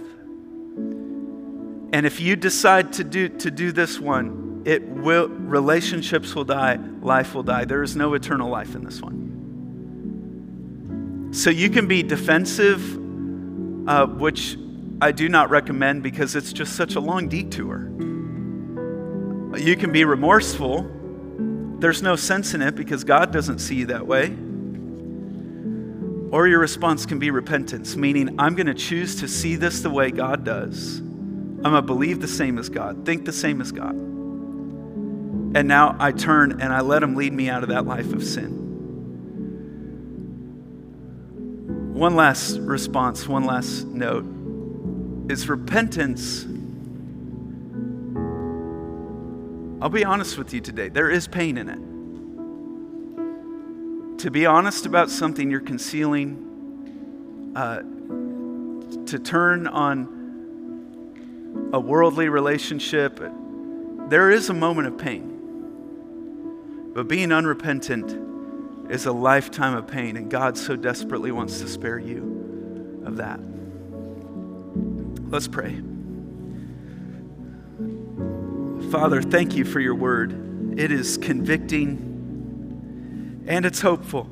And 1.94 2.06
if 2.06 2.22
you 2.22 2.38
decide 2.38 2.94
to 2.94 3.04
do, 3.04 3.28
to 3.28 3.52
do 3.52 3.74
this 3.74 4.00
one, 4.00 4.62
it 4.64 4.88
will, 4.88 5.28
relationships 5.28 6.34
will 6.34 6.46
die, 6.46 6.80
life 7.02 7.36
will 7.36 7.44
die. 7.44 7.66
There 7.66 7.84
is 7.84 7.98
no 7.98 8.14
eternal 8.14 8.50
life 8.50 8.76
in 8.76 8.86
this 8.86 9.02
one. 9.02 9.28
So 11.34 11.50
you 11.50 11.70
can 11.70 11.86
be 11.86 12.02
defensive, 12.02 12.80
uh, 13.90 14.06
which 14.06 14.58
I 15.02 15.12
do 15.12 15.28
not 15.28 15.50
recommend 15.50 16.02
because 16.02 16.38
it's 16.38 16.54
just 16.54 16.78
such 16.78 16.96
a 16.96 17.02
long 17.02 17.28
detour. 17.28 17.90
You 19.58 19.76
can 19.76 19.92
be 19.92 20.06
remorseful. 20.06 20.90
There's 21.80 22.02
no 22.02 22.16
sense 22.16 22.54
in 22.54 22.62
it 22.62 22.76
because 22.76 23.04
God 23.04 23.32
doesn't 23.32 23.60
see 23.60 23.76
you 23.76 23.86
that 23.88 24.08
way. 24.08 24.36
Or 26.32 26.48
your 26.48 26.60
response 26.60 27.06
can 27.06 27.20
be 27.20 27.32
repentance, 27.32 27.96
meaning 27.96 28.36
I'm 28.40 28.56
going 28.56 28.68
to 28.68 28.74
choose 28.74 29.20
to 29.20 29.28
see 29.28 29.58
this 29.58 29.82
the 29.82 29.90
way 29.90 30.12
God 30.12 30.46
does. 30.46 31.00
I'm 31.00 31.62
going 31.62 31.76
to 31.76 31.82
believe 31.82 32.22
the 32.22 32.28
same 32.28 32.58
as 32.58 32.70
God, 32.70 33.06
think 33.06 33.26
the 33.26 33.34
same 33.34 33.60
as 33.60 33.72
God. 33.72 33.94
And 33.94 35.68
now 35.68 35.98
I 36.00 36.14
turn 36.14 36.62
and 36.62 36.72
I 36.72 36.80
let 36.80 37.04
Him 37.04 37.16
lead 37.16 37.34
me 37.34 37.50
out 37.50 37.64
of 37.64 37.70
that 37.70 37.86
life 37.86 38.14
of 38.14 38.24
sin. 38.24 38.62
One 41.94 42.16
last 42.16 42.58
response, 42.60 43.28
one 43.28 43.44
last 43.44 43.86
note 43.86 44.26
is 45.30 45.50
repentance 45.50 46.46
I'll 49.82 49.90
be 49.90 50.06
honest 50.06 50.38
with 50.38 50.54
you 50.54 50.62
today. 50.62 50.90
There 50.90 51.10
is 51.10 51.28
pain 51.28 51.58
in 51.58 51.68
it. 51.68 51.80
To 54.20 54.30
be 54.30 54.46
honest 54.46 54.86
about 54.86 55.10
something 55.10 55.50
you're 55.50 55.60
concealing, 55.60 57.54
uh, 57.56 57.82
to 59.08 59.18
turn 59.18 59.66
on 59.66 60.20
a 61.74 61.80
worldly 61.80 62.30
relationship, 62.30 63.20
there 64.10 64.30
is 64.30 64.50
a 64.50 64.54
moment 64.54 64.88
of 64.88 65.00
pain. 65.00 66.92
But 66.94 67.08
being 67.08 67.32
unrepentant 67.32 68.92
is 68.92 69.08
a 69.08 69.12
lifetime 69.12 69.76
of 69.76 69.88
pain, 69.88 70.16
and 70.16 70.30
God 70.30 70.60
so 70.60 70.76
desperately 70.76 71.32
wants 71.32 71.60
to 71.62 71.68
spare 71.68 71.98
you 71.98 73.02
of 73.04 73.18
that. 73.18 73.40
Let's 75.32 75.48
pray. 75.48 75.82
Father, 78.92 79.22
thank 79.22 79.56
you 79.56 79.64
for 79.64 79.80
your 79.80 79.96
word. 79.96 80.78
It 80.78 80.92
is 80.92 81.18
convicting 81.18 82.10
and 83.48 83.66
it's 83.66 83.80
hopeful. 83.80 84.30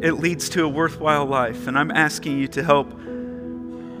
It 0.00 0.12
leads 0.12 0.48
to 0.50 0.64
a 0.64 0.68
worthwhile 0.68 1.26
life. 1.26 1.66
And 1.66 1.78
I'm 1.78 1.90
asking 1.90 2.38
you 2.38 2.48
to 2.48 2.64
help 2.64 2.88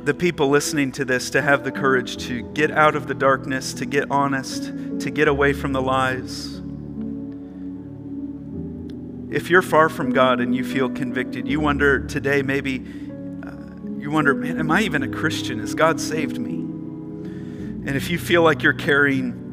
the 0.04 0.14
people 0.18 0.48
listening 0.48 0.90
to 0.92 1.04
this 1.04 1.28
to 1.30 1.42
have 1.42 1.64
the 1.64 1.70
courage 1.70 2.16
to 2.28 2.50
get 2.54 2.70
out 2.70 2.96
of 2.96 3.08
the 3.08 3.12
darkness, 3.12 3.74
to 3.74 3.84
get 3.84 4.10
honest, 4.10 4.72
to 5.00 5.10
get 5.10 5.28
away 5.28 5.52
from 5.52 5.74
the 5.74 5.82
lies. 5.82 6.62
If 9.30 9.50
you're 9.50 9.60
far 9.60 9.90
from 9.90 10.14
God 10.14 10.40
and 10.40 10.56
you 10.56 10.64
feel 10.64 10.88
convicted, 10.88 11.46
you 11.46 11.60
wonder 11.60 12.06
today 12.06 12.40
maybe, 12.40 12.78
uh, 12.78 13.50
you 13.98 14.10
wonder, 14.10 14.34
man, 14.34 14.58
am 14.58 14.70
I 14.70 14.80
even 14.80 15.02
a 15.02 15.08
Christian? 15.08 15.58
Has 15.58 15.74
God 15.74 16.00
saved 16.00 16.38
me? 16.38 16.54
And 16.54 17.96
if 17.96 18.08
you 18.08 18.18
feel 18.18 18.42
like 18.42 18.62
you're 18.62 18.72
carrying 18.72 19.43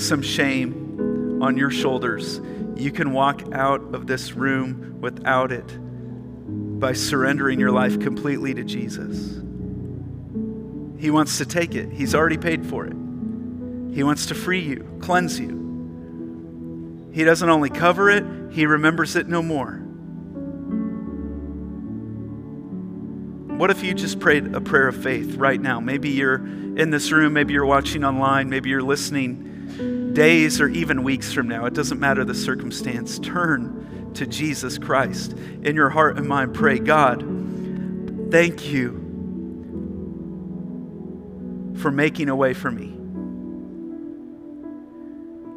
some 0.00 0.22
shame 0.22 1.40
on 1.42 1.56
your 1.56 1.70
shoulders. 1.70 2.40
You 2.76 2.90
can 2.90 3.12
walk 3.12 3.42
out 3.52 3.94
of 3.94 4.06
this 4.06 4.32
room 4.32 5.00
without 5.00 5.52
it 5.52 5.66
by 6.80 6.92
surrendering 6.94 7.60
your 7.60 7.70
life 7.70 8.00
completely 8.00 8.54
to 8.54 8.64
Jesus. 8.64 9.36
He 10.98 11.10
wants 11.10 11.38
to 11.38 11.46
take 11.46 11.74
it, 11.74 11.90
He's 11.90 12.14
already 12.14 12.38
paid 12.38 12.66
for 12.66 12.86
it. 12.86 12.94
He 13.94 14.02
wants 14.02 14.26
to 14.26 14.34
free 14.34 14.60
you, 14.60 14.98
cleanse 15.00 15.38
you. 15.38 17.10
He 17.12 17.24
doesn't 17.24 17.48
only 17.48 17.70
cover 17.70 18.10
it, 18.10 18.24
He 18.52 18.66
remembers 18.66 19.16
it 19.16 19.28
no 19.28 19.42
more. 19.42 19.78
What 23.56 23.70
if 23.70 23.82
you 23.82 23.92
just 23.92 24.20
prayed 24.20 24.54
a 24.54 24.60
prayer 24.60 24.88
of 24.88 25.02
faith 25.02 25.34
right 25.34 25.60
now? 25.60 25.80
Maybe 25.80 26.08
you're 26.08 26.36
in 26.36 26.88
this 26.90 27.12
room, 27.12 27.34
maybe 27.34 27.52
you're 27.52 27.66
watching 27.66 28.04
online, 28.04 28.48
maybe 28.48 28.70
you're 28.70 28.82
listening 28.82 29.49
days 30.12 30.60
or 30.60 30.68
even 30.68 31.02
weeks 31.02 31.32
from 31.32 31.48
now. 31.48 31.64
It 31.66 31.74
doesn't 31.74 32.00
matter 32.00 32.24
the 32.24 32.34
circumstance. 32.34 33.18
Turn 33.18 34.12
to 34.14 34.26
Jesus 34.26 34.78
Christ. 34.78 35.32
In 35.62 35.76
your 35.76 35.90
heart 35.90 36.18
and 36.18 36.26
mind, 36.26 36.54
pray, 36.54 36.78
God, 36.78 37.20
thank 38.30 38.70
you 38.70 38.98
for 41.78 41.90
making 41.90 42.28
a 42.28 42.36
way 42.36 42.52
for 42.52 42.70
me. 42.70 42.96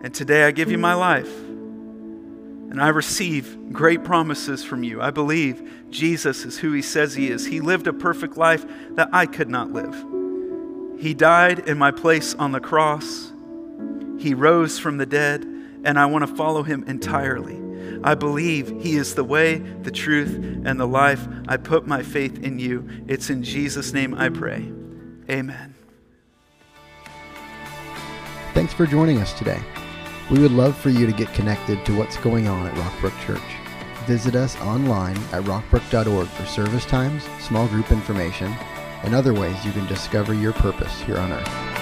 And 0.03 0.13
today 0.13 0.43
I 0.43 0.51
give 0.51 0.69
you 0.71 0.77
my 0.77 0.93
life. 0.93 1.33
And 2.69 2.81
I 2.81 2.87
receive 2.87 3.71
great 3.71 4.03
promises 4.03 4.63
from 4.63 4.83
you. 4.83 5.01
I 5.01 5.11
believe 5.11 5.69
Jesus 5.91 6.43
is 6.43 6.57
who 6.57 6.71
he 6.71 6.81
says 6.81 7.13
he 7.13 7.29
is. 7.29 7.45
He 7.45 7.59
lived 7.59 7.85
a 7.87 7.93
perfect 7.93 8.35
life 8.35 8.65
that 8.95 9.09
I 9.13 9.27
could 9.27 9.49
not 9.49 9.71
live. 9.71 9.93
He 10.99 11.13
died 11.13 11.67
in 11.67 11.77
my 11.77 11.91
place 11.91 12.33
on 12.33 12.51
the 12.51 12.59
cross. 12.59 13.32
He 14.23 14.33
rose 14.33 14.79
from 14.79 14.99
the 14.99 15.05
dead, 15.05 15.43
and 15.83 15.99
I 15.99 16.05
want 16.05 16.25
to 16.25 16.33
follow 16.33 16.63
him 16.63 16.85
entirely. 16.87 17.59
I 18.05 18.15
believe 18.15 18.69
he 18.81 18.95
is 18.95 19.15
the 19.15 19.23
way, 19.25 19.57
the 19.57 19.91
truth, 19.91 20.33
and 20.65 20.79
the 20.79 20.87
life. 20.87 21.27
I 21.49 21.57
put 21.57 21.85
my 21.85 22.03
faith 22.03 22.41
in 22.41 22.57
you. 22.57 22.87
It's 23.09 23.29
in 23.29 23.43
Jesus' 23.43 23.91
name 23.91 24.13
I 24.13 24.29
pray. 24.29 24.71
Amen. 25.29 25.75
Thanks 28.53 28.71
for 28.71 28.85
joining 28.85 29.17
us 29.17 29.37
today. 29.37 29.61
We 30.31 30.39
would 30.39 30.53
love 30.53 30.77
for 30.77 30.89
you 30.89 31.05
to 31.05 31.11
get 31.11 31.27
connected 31.33 31.85
to 31.85 31.97
what's 31.97 32.15
going 32.15 32.47
on 32.47 32.65
at 32.65 32.73
Rockbrook 32.75 33.19
Church. 33.25 33.41
Visit 34.05 34.35
us 34.35 34.55
online 34.61 35.17
at 35.33 35.43
rockbrook.org 35.43 36.27
for 36.29 36.45
service 36.45 36.85
times, 36.85 37.25
small 37.41 37.67
group 37.67 37.91
information, 37.91 38.55
and 39.03 39.13
other 39.13 39.33
ways 39.33 39.65
you 39.65 39.73
can 39.73 39.85
discover 39.87 40.33
your 40.33 40.53
purpose 40.53 41.01
here 41.01 41.17
on 41.17 41.33
earth. 41.33 41.72